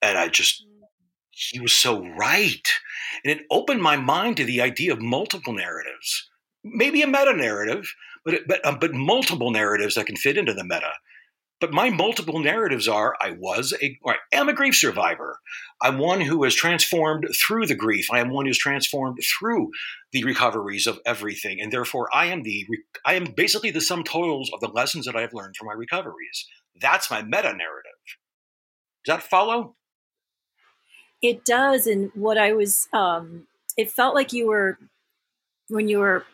[0.00, 0.64] And I just,
[1.30, 2.68] he was so right.
[3.24, 6.30] And it opened my mind to the idea of multiple narratives,
[6.62, 7.92] maybe a meta narrative,
[8.24, 10.92] but, but, um, but multiple narratives that can fit into the meta.
[11.64, 15.38] but my multiple narratives are I was a, or I am a grief survivor.
[15.80, 18.08] I'm one who has transformed through the grief.
[18.12, 19.70] I am one who's transformed through
[20.12, 21.62] the recoveries of everything.
[21.62, 22.66] And therefore, I am the,
[23.06, 26.46] I am basically the sum totals of the lessons that I've learned from my recoveries.
[26.80, 27.92] That's my meta narrative.
[29.06, 29.76] Does that follow?
[31.22, 31.86] It does.
[31.86, 33.46] And what I was, um,
[33.78, 34.78] it felt like you were,
[35.68, 36.26] when you were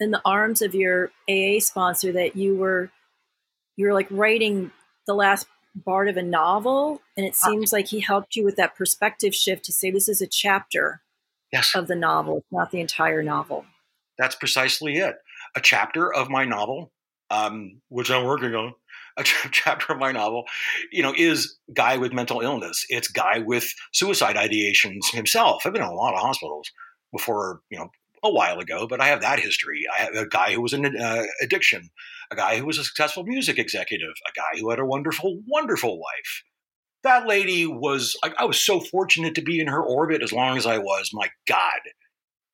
[0.00, 2.90] in the arms of your AA sponsor, that you were
[3.76, 4.70] you're like writing
[5.06, 5.46] the last
[5.84, 9.62] part of a novel and it seems like he helped you with that perspective shift
[9.62, 11.02] to say this is a chapter
[11.52, 11.74] yes.
[11.74, 13.66] of the novel it's not the entire novel.
[14.18, 15.16] That's precisely it.
[15.54, 16.92] A chapter of my novel
[17.30, 18.72] um, which i'm working on
[19.16, 20.44] a chapter of my novel
[20.92, 22.84] you know is guy with mental illness.
[22.88, 25.62] It's guy with suicide ideations himself.
[25.64, 26.70] I've been in a lot of hospitals
[27.12, 27.90] before you know
[28.22, 29.84] a while ago, but I have that history.
[29.92, 31.90] I have a guy who was in uh, addiction,
[32.30, 35.98] a guy who was a successful music executive, a guy who had a wonderful, wonderful
[35.98, 36.42] wife.
[37.02, 40.56] That lady was, I, I was so fortunate to be in her orbit as long
[40.56, 41.10] as I was.
[41.12, 41.80] My God,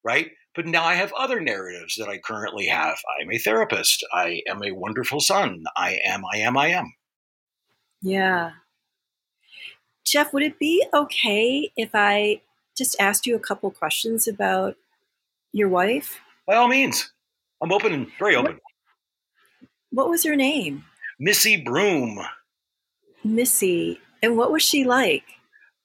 [0.05, 0.31] right?
[0.55, 2.99] But now I have other narratives that I currently have.
[3.21, 4.05] I'm a therapist.
[4.13, 5.65] I am a wonderful son.
[5.77, 6.93] I am, I am, I am.
[8.03, 8.51] Yeah.
[10.05, 12.43] Jeff, would it be okay if I
[12.77, 14.77] just asked you a couple questions about
[15.53, 16.21] your wife?
[16.47, 17.13] By all means.
[17.63, 18.59] I'm open and very open.
[19.91, 20.85] What, what was her name?
[21.21, 22.21] Missy Broom.
[23.23, 24.01] Missy.
[24.23, 25.25] And what was she like?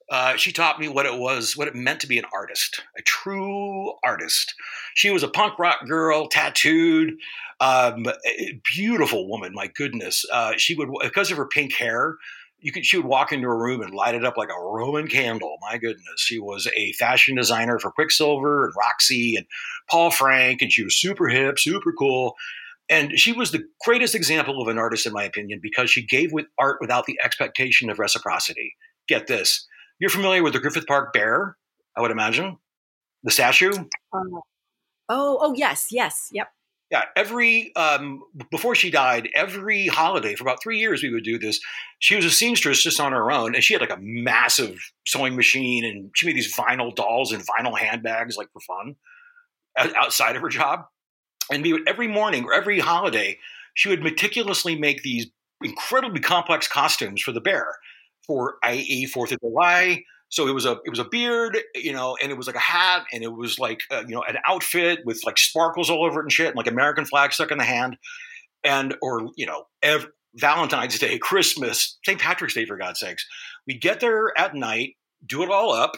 [0.09, 3.01] Uh, she taught me what it was, what it meant to be an artist, a
[3.01, 4.53] true artist.
[4.95, 7.17] She was a punk rock girl, tattooed,
[7.59, 8.05] um,
[8.73, 9.53] beautiful woman.
[9.53, 12.15] My goodness, uh, she would because of her pink hair
[12.67, 15.07] you could she would walk into a room and light it up like a Roman
[15.07, 15.55] candle.
[15.61, 19.45] My goodness, she was a fashion designer for Quiksilver and Roxy and
[19.89, 22.35] Paul Frank, and she was super hip, super cool.
[22.89, 26.33] And she was the greatest example of an artist, in my opinion, because she gave
[26.33, 28.75] with art without the expectation of reciprocity.
[29.07, 29.65] Get this:
[29.97, 31.55] you're familiar with the Griffith Park Bear,
[31.95, 32.57] I would imagine,
[33.23, 33.71] the statue.
[33.71, 34.41] Uh,
[35.07, 36.49] oh, oh yes, yes, yep.
[36.89, 41.37] Yeah, every um, before she died, every holiday for about three years we would do
[41.37, 41.59] this.
[41.99, 45.35] She was a seamstress just on her own, and she had like a massive sewing
[45.35, 48.95] machine, and she made these vinyl dolls and vinyl handbags like for fun
[49.77, 50.85] outside of her job.
[51.51, 53.37] And we would every morning or every holiday,
[53.73, 55.27] she would meticulously make these
[55.61, 57.75] incredibly complex costumes for the bear
[58.25, 59.05] for i.e.
[59.05, 62.37] Fourth of July, so it was a it was a beard, you know, and it
[62.37, 65.37] was like a hat, and it was like uh, you know an outfit with like
[65.37, 67.97] sparkles all over it and shit, and like American flag stuck in the hand,
[68.63, 72.19] and or you know ev- Valentine's Day, Christmas, St.
[72.19, 73.25] Patrick's Day, for God's sakes.
[73.65, 75.93] We get there at night, do it all up,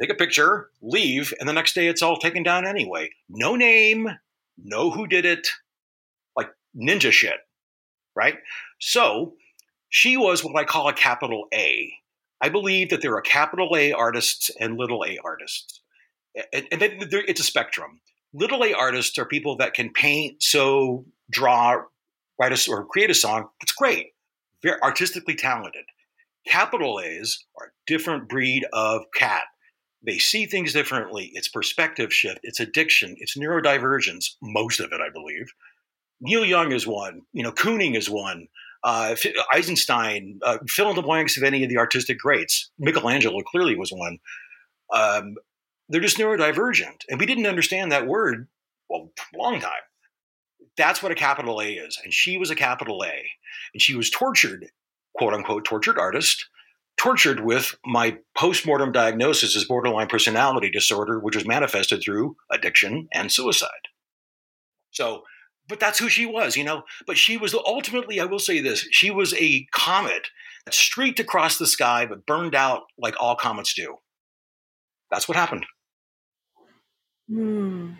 [0.00, 3.10] take a picture, leave, and the next day it's all taken down anyway.
[3.28, 4.08] No name,
[4.62, 5.46] no who did it,
[6.36, 7.38] like ninja shit,
[8.16, 8.38] right?
[8.80, 9.34] So
[9.88, 11.92] she was what I call a capital A
[12.40, 15.80] I believe that there are capital A artists and little a artists.
[16.52, 18.00] And, and it's a spectrum.
[18.32, 21.82] Little a artists are people that can paint, sew, draw,
[22.38, 23.48] write a, or create a song.
[23.60, 24.08] It's great.
[24.62, 25.84] Very artistically talented.
[26.46, 29.42] Capital A's are a different breed of cat.
[30.06, 31.30] They see things differently.
[31.34, 32.40] It's perspective shift.
[32.42, 33.16] It's addiction.
[33.18, 34.34] It's neurodivergence.
[34.40, 35.52] Most of it, I believe.
[36.20, 37.22] Neil Young is one.
[37.32, 38.46] You know, Kooning is one
[38.84, 39.16] uh,
[39.52, 42.70] Eisenstein, uh, fill in the blanks of any of the artistic greats.
[42.78, 44.18] Michelangelo clearly was one.
[44.92, 45.34] Um,
[45.88, 48.48] they're just neurodivergent, and we didn't understand that word
[48.88, 49.72] well a long time.
[50.76, 53.24] That's what a capital A is, and she was a capital A,
[53.74, 54.66] and she was tortured,
[55.16, 56.46] quote unquote, tortured artist,
[56.98, 63.32] tortured with my postmortem diagnosis as borderline personality disorder, which was manifested through addiction and
[63.32, 63.70] suicide.
[64.90, 65.22] So
[65.68, 66.82] but that's who she was, you know.
[67.06, 70.28] But she was ultimately, I will say this, she was a comet
[70.64, 73.96] that streaked across the sky but burned out like all comets do.
[75.10, 75.66] That's what happened.
[77.28, 77.92] Hmm.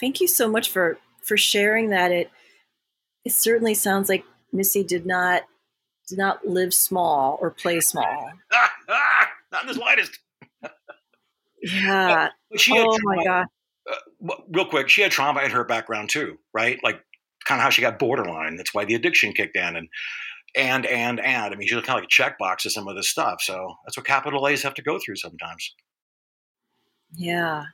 [0.00, 2.10] Thank you so much for for sharing that.
[2.10, 2.30] It
[3.24, 5.42] it certainly sounds like Missy did not
[6.08, 8.32] did not live small or play small.
[9.52, 10.18] not in the slightest.
[11.62, 12.28] yeah.
[12.70, 13.46] oh my god.
[13.90, 16.78] Uh, real quick, she had trauma in her background too, right?
[16.82, 17.00] Like
[17.44, 18.56] kind of how she got borderline.
[18.56, 19.88] That's why the addiction kicked in, and
[20.54, 21.54] and and and.
[21.54, 23.40] I mean, she's kind of like a checkbox of some of this stuff.
[23.42, 25.74] So that's what capital A's have to go through sometimes.
[27.14, 27.64] Yeah,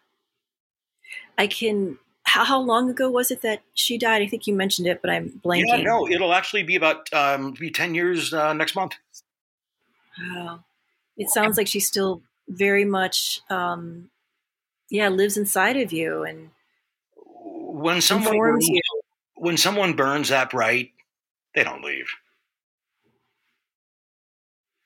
[1.36, 1.98] I can.
[2.24, 4.20] How, how long ago was it that she died?
[4.20, 5.68] I think you mentioned it, but I'm blanking.
[5.68, 8.94] Yeah, no, it'll actually be about um, be ten years uh, next month.
[10.20, 10.64] Wow,
[11.16, 14.10] it sounds like she's still very much, um,
[14.90, 16.50] yeah, lives inside of you and
[17.14, 18.80] when someone informs you
[19.48, 20.90] when someone burns that bright,
[21.54, 22.04] they don't leave.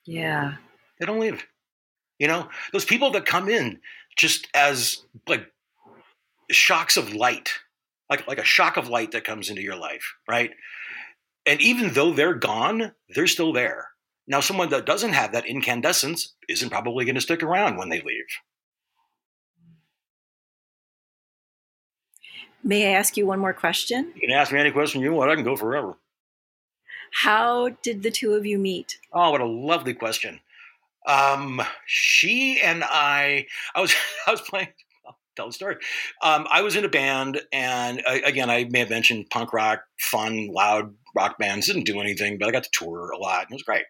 [0.06, 0.54] Yeah.
[1.00, 1.44] They don't leave.
[2.20, 3.80] You know, those people that come in
[4.16, 5.50] just as like
[6.52, 7.50] shocks of light,
[8.08, 10.52] like like a shock of light that comes into your life, right?
[11.44, 13.88] And even though they're gone, they're still there.
[14.28, 18.00] Now, someone that doesn't have that incandescence isn't probably going to stick around when they
[18.00, 18.26] leave.
[22.64, 24.12] May I ask you one more question?
[24.14, 25.30] You can ask me any question you want.
[25.30, 25.94] I can go forever.
[27.12, 28.98] How did the two of you meet?
[29.12, 30.40] Oh, what a lovely question.
[31.06, 33.94] Um, she and I, I was,
[34.26, 34.68] I was playing.
[35.06, 35.76] I'll tell the story.
[36.22, 39.82] Um, I was in a band, and uh, again, I may have mentioned punk rock,
[39.98, 41.66] fun, loud rock bands.
[41.66, 43.84] Didn't do anything, but I got to tour a lot, and it was great.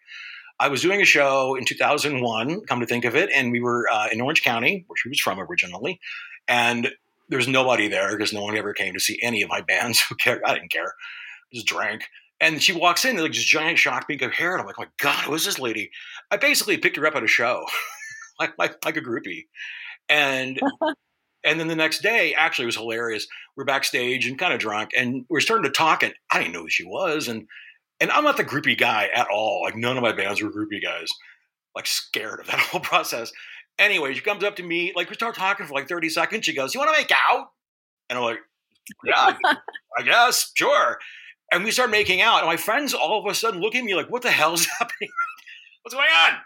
[0.58, 3.88] I was doing a show in 2001, come to think of it, and we were
[3.92, 6.00] uh, in Orange County, where she was from originally,
[6.48, 6.90] and
[7.32, 10.00] there was nobody there because no one ever came to see any of my bands.
[10.08, 10.42] Who cared?
[10.44, 10.92] I didn't care.
[11.50, 12.04] Just drank.
[12.42, 14.82] And she walks in, like this giant shock pink of hair, and I'm like, oh
[14.82, 15.90] my God, who is this lady?
[16.30, 17.64] I basically picked her up at a show,
[18.40, 19.46] like, like like a groupie.
[20.10, 20.60] And
[21.44, 23.26] and then the next day, actually, it was hilarious.
[23.56, 26.62] We're backstage and kind of drunk, and we're starting to talk, and I didn't know
[26.62, 27.46] who she was, and
[27.98, 29.62] and I'm not the groupie guy at all.
[29.64, 31.08] Like none of my bands were groupie guys.
[31.74, 33.32] Like scared of that whole process.
[33.78, 36.44] Anyway, she comes up to me, like we start talking for like 30 seconds.
[36.44, 37.48] She goes, "You want to make out?"
[38.08, 38.38] And I'm like,
[39.04, 39.36] "Yeah,
[39.98, 40.98] I guess, sure."
[41.50, 43.94] And we start making out, and my friends all of a sudden look at me
[43.94, 45.10] like, "What the hell's happening?
[45.82, 46.38] What's going on?"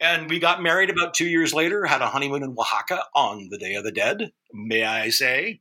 [0.00, 1.84] And we got married about two years later.
[1.84, 5.60] Had a honeymoon in Oaxaca on the Day of the Dead, may I say?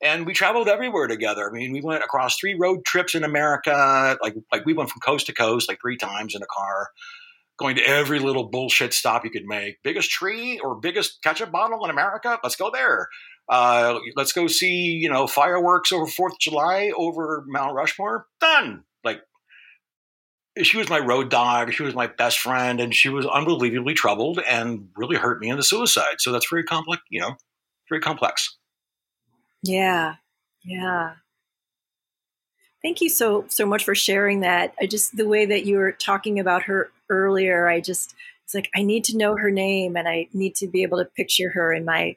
[0.00, 1.48] And we traveled everywhere together.
[1.48, 4.16] I mean, we went across three road trips in America.
[4.22, 6.90] Like, like we went from coast to coast, like three times in a car
[7.58, 9.82] going to every little bullshit stop you could make.
[9.82, 12.38] Biggest tree or biggest ketchup bottle in America?
[12.42, 13.08] Let's go there.
[13.48, 18.26] Uh, let's go see, you know, fireworks over Fourth of July over Mount Rushmore.
[18.40, 18.84] Done.
[19.02, 19.20] Like,
[20.62, 21.72] she was my road dog.
[21.72, 25.62] She was my best friend, and she was unbelievably troubled and really hurt me into
[25.62, 26.16] suicide.
[26.18, 27.02] So that's very complex.
[27.10, 27.36] You know,
[27.88, 28.56] very complex.
[29.62, 30.16] Yeah,
[30.64, 31.14] yeah.
[32.82, 34.74] Thank you so so much for sharing that.
[34.80, 38.70] I just the way that you were talking about her earlier, I just it's like
[38.74, 41.72] I need to know her name and I need to be able to picture her
[41.72, 42.16] in my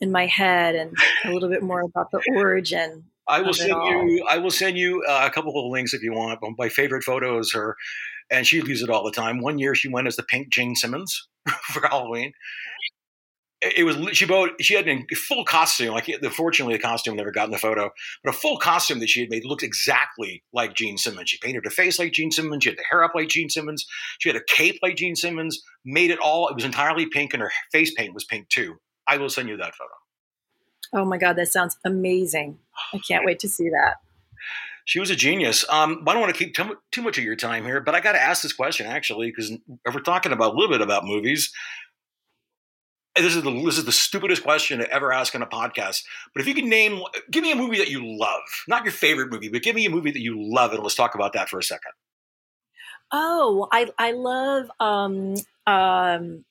[0.00, 3.04] in my head and a little bit more about the origin.
[3.28, 4.26] I will send you.
[4.28, 6.40] I will send you uh, a couple of links if you want.
[6.56, 7.76] My favorite photo is her,
[8.30, 9.40] and she uses it all the time.
[9.40, 11.28] One year she went as the pink Gene Simmons
[11.72, 12.32] for Halloween,
[13.60, 17.46] it was she bought she had a full costume like unfortunately the costume never got
[17.46, 17.90] in the photo
[18.22, 21.30] but a full costume that she had made looked exactly like gene simmons.
[21.30, 23.84] She painted her face like gene simmons she had the hair up like gene simmons
[24.18, 27.42] she had a cape like gene simmons made it all it was entirely pink and
[27.42, 28.76] her face paint was pink too.
[29.06, 31.02] I will send you that photo.
[31.02, 32.58] Oh my god that sounds amazing.
[32.92, 33.96] I can't wait to see that.
[34.84, 35.66] She was a genius.
[35.68, 38.00] Um, I don't want to keep too, too much of your time here, but I
[38.00, 39.52] got to ask this question actually because
[39.84, 41.52] we're talking about a little bit about movies
[43.20, 46.04] this is the this is the stupidest question to ever ask on a podcast.
[46.34, 49.30] But if you could name, give me a movie that you love, not your favorite
[49.30, 51.58] movie, but give me a movie that you love, and let's talk about that for
[51.58, 51.92] a second.
[53.12, 55.34] Oh, I I love um
[55.66, 56.44] um.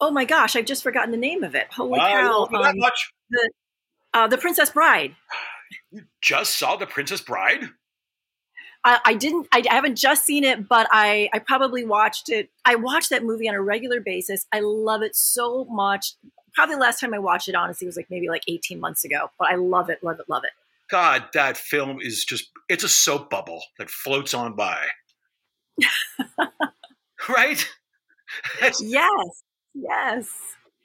[0.00, 1.66] Oh my gosh, I've just forgotten the name of it.
[1.72, 2.48] Holy uh, cow!
[2.52, 3.12] Um, that much.
[3.30, 3.50] The
[4.14, 5.16] uh, the Princess Bride.
[5.90, 7.70] You just saw the Princess Bride.
[8.84, 9.48] I, I didn't.
[9.52, 12.50] I, I, haven't just seen it, but I I probably watched it.
[12.64, 14.46] I watch that movie on a regular basis.
[14.52, 16.14] I love it so much.
[16.54, 19.30] Probably the last time I watched it, honestly, was like maybe like eighteen months ago.
[19.38, 20.50] But I love it, love it, love it.
[20.90, 24.86] God, that film is just—it's a soap bubble that floats on by.
[27.28, 27.68] right?
[28.80, 29.42] yes.
[29.74, 30.28] Yes.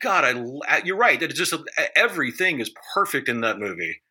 [0.02, 1.22] God, I, you're right.
[1.22, 1.54] It's just
[1.96, 4.02] everything is perfect in that movie.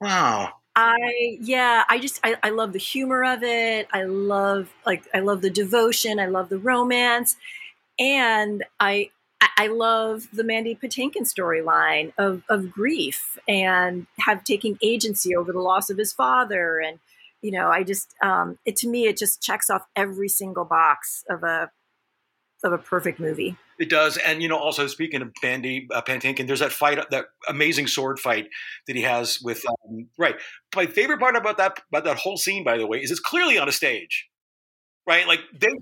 [0.00, 0.52] Wow.
[0.76, 3.86] I yeah, I just I, I love the humor of it.
[3.92, 6.18] I love like I love the devotion.
[6.18, 7.36] I love the romance,
[7.98, 9.10] and I
[9.56, 15.60] I love the Mandy Patinkin storyline of of grief and have taking agency over the
[15.60, 16.98] loss of his father, and
[17.42, 21.24] you know I just um, it to me it just checks off every single box
[21.30, 21.70] of a
[22.64, 23.56] of a perfect movie.
[23.78, 27.26] It does, and you know, also speaking of Bandy uh, Patinkin, there's that fight, that
[27.48, 28.46] amazing sword fight
[28.86, 29.64] that he has with.
[29.66, 30.36] Um, right,
[30.76, 33.58] my favorite part about that about that whole scene, by the way, is it's clearly
[33.58, 34.28] on a stage,
[35.08, 35.26] right?
[35.26, 35.72] Like they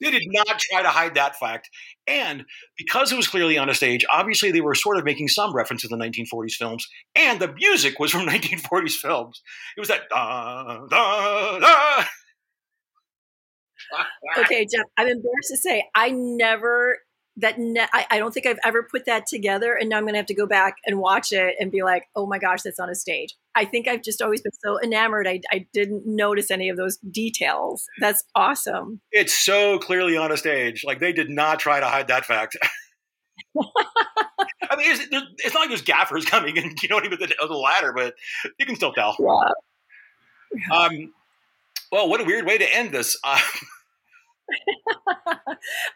[0.00, 1.70] they did not try to hide that fact,
[2.06, 2.44] and
[2.76, 5.82] because it was clearly on a stage, obviously they were sort of making some reference
[5.82, 9.42] to the 1940s films, and the music was from 1940s films.
[9.76, 12.04] It was that da da da
[14.38, 16.98] okay, Jeff, I'm embarrassed to say I never
[17.38, 20.14] that ne- I, I don't think I've ever put that together, and now I'm going
[20.14, 22.78] to have to go back and watch it and be like, oh my gosh, that's
[22.78, 23.34] on a stage.
[23.54, 25.26] I think I've just always been so enamored.
[25.26, 27.86] I, I didn't notice any of those details.
[28.00, 29.00] That's awesome.
[29.12, 30.84] It's so clearly on a stage.
[30.84, 32.56] Like they did not try to hide that fact.
[34.70, 37.54] I mean, it's, it's, not like there's gaffers coming and you know mean the, the
[37.54, 38.14] ladder, but
[38.58, 39.16] you can still tell.
[39.18, 40.76] Yeah.
[40.76, 41.12] Um,
[41.90, 43.18] well, what a weird way to end this.
[43.24, 43.40] Uh,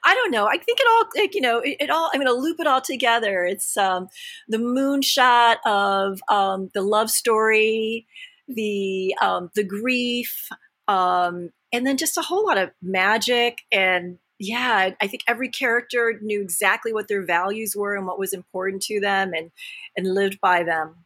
[0.04, 0.46] I don't know.
[0.46, 2.10] I think it all, like, you know, it, it all.
[2.12, 3.44] I'm going to loop it all together.
[3.44, 4.08] It's um,
[4.48, 8.06] the moonshot of um, the love story,
[8.48, 10.48] the um, the grief,
[10.88, 13.62] um, and then just a whole lot of magic.
[13.70, 18.32] And yeah, I think every character knew exactly what their values were and what was
[18.32, 19.50] important to them, and
[19.96, 21.04] and lived by them.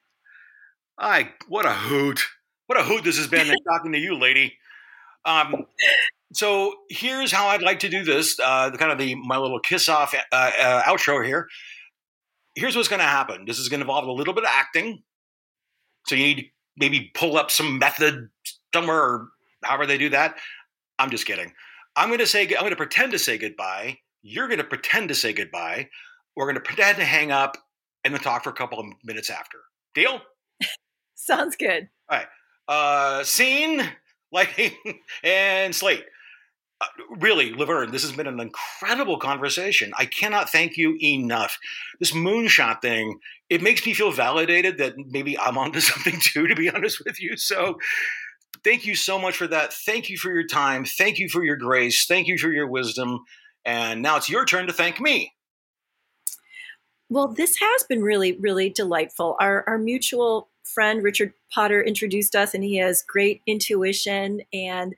[0.98, 2.26] I what a hoot!
[2.66, 4.54] What a hoot this has been talking to you, lady.
[5.24, 5.66] Um,
[6.32, 8.38] so here's how I'd like to do this.
[8.42, 11.48] Uh, the kind of the my little kiss off uh, uh, outro here.
[12.54, 13.44] Here's what's going to happen.
[13.46, 15.02] This is going to involve a little bit of acting.
[16.06, 16.46] So you need to
[16.76, 18.28] maybe pull up some method
[18.74, 19.28] somewhere, or
[19.62, 20.36] however they do that.
[20.98, 21.52] I'm just kidding.
[21.94, 23.98] I'm going to say I'm going to pretend to say goodbye.
[24.22, 25.88] You're going to pretend to say goodbye.
[26.34, 27.56] We're going to pretend to hang up
[28.04, 29.58] and then talk for a couple of minutes after.
[29.94, 30.20] Deal?
[31.14, 31.88] Sounds good.
[32.08, 32.26] All right.
[32.68, 33.82] Uh, scene,
[34.32, 34.72] lighting,
[35.22, 36.04] and slate.
[36.78, 36.86] Uh,
[37.20, 39.92] really, Laverne, this has been an incredible conversation.
[39.96, 41.58] I cannot thank you enough.
[42.00, 43.18] This moonshot thing,
[43.48, 47.20] it makes me feel validated that maybe I'm onto something too, to be honest with
[47.20, 47.36] you.
[47.36, 47.78] So
[48.62, 49.72] thank you so much for that.
[49.72, 50.84] Thank you for your time.
[50.84, 52.04] Thank you for your grace.
[52.06, 53.20] Thank you for your wisdom.
[53.64, 55.32] And now it's your turn to thank me.
[57.08, 59.36] Well, this has been really, really delightful.
[59.40, 64.42] Our, our mutual friend, Richard Potter, introduced us, and he has great intuition.
[64.52, 64.94] And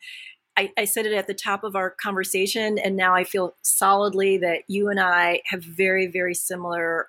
[0.58, 4.38] I, I, said it at the top of our conversation, and now I feel solidly
[4.38, 7.08] that you and I have very, very similar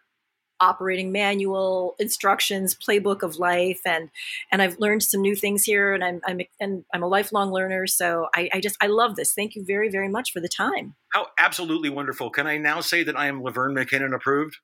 [0.60, 4.10] operating manual instructions playbook of life and
[4.52, 7.88] and i've learned some new things here and i'm i'm and i'm a lifelong learner
[7.88, 9.32] so I, I just i love this.
[9.32, 10.96] Thank you very very much for the time.
[11.14, 12.30] How absolutely wonderful.
[12.30, 14.58] Can i now say that i am laverne mckinnon approved?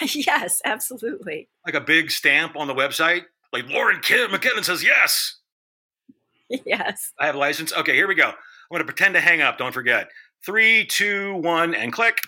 [0.14, 1.50] Yes absolutely.
[1.66, 3.24] Like a big stamp on the website?
[3.52, 5.36] Like lauren kim mckinnon says yes
[6.66, 7.12] Yes.
[7.18, 7.72] I have a license.
[7.72, 8.28] Okay, here we go.
[8.28, 8.34] I'm
[8.70, 9.58] going to pretend to hang up.
[9.58, 10.08] Don't forget.
[10.44, 12.18] Three, two, one, and click.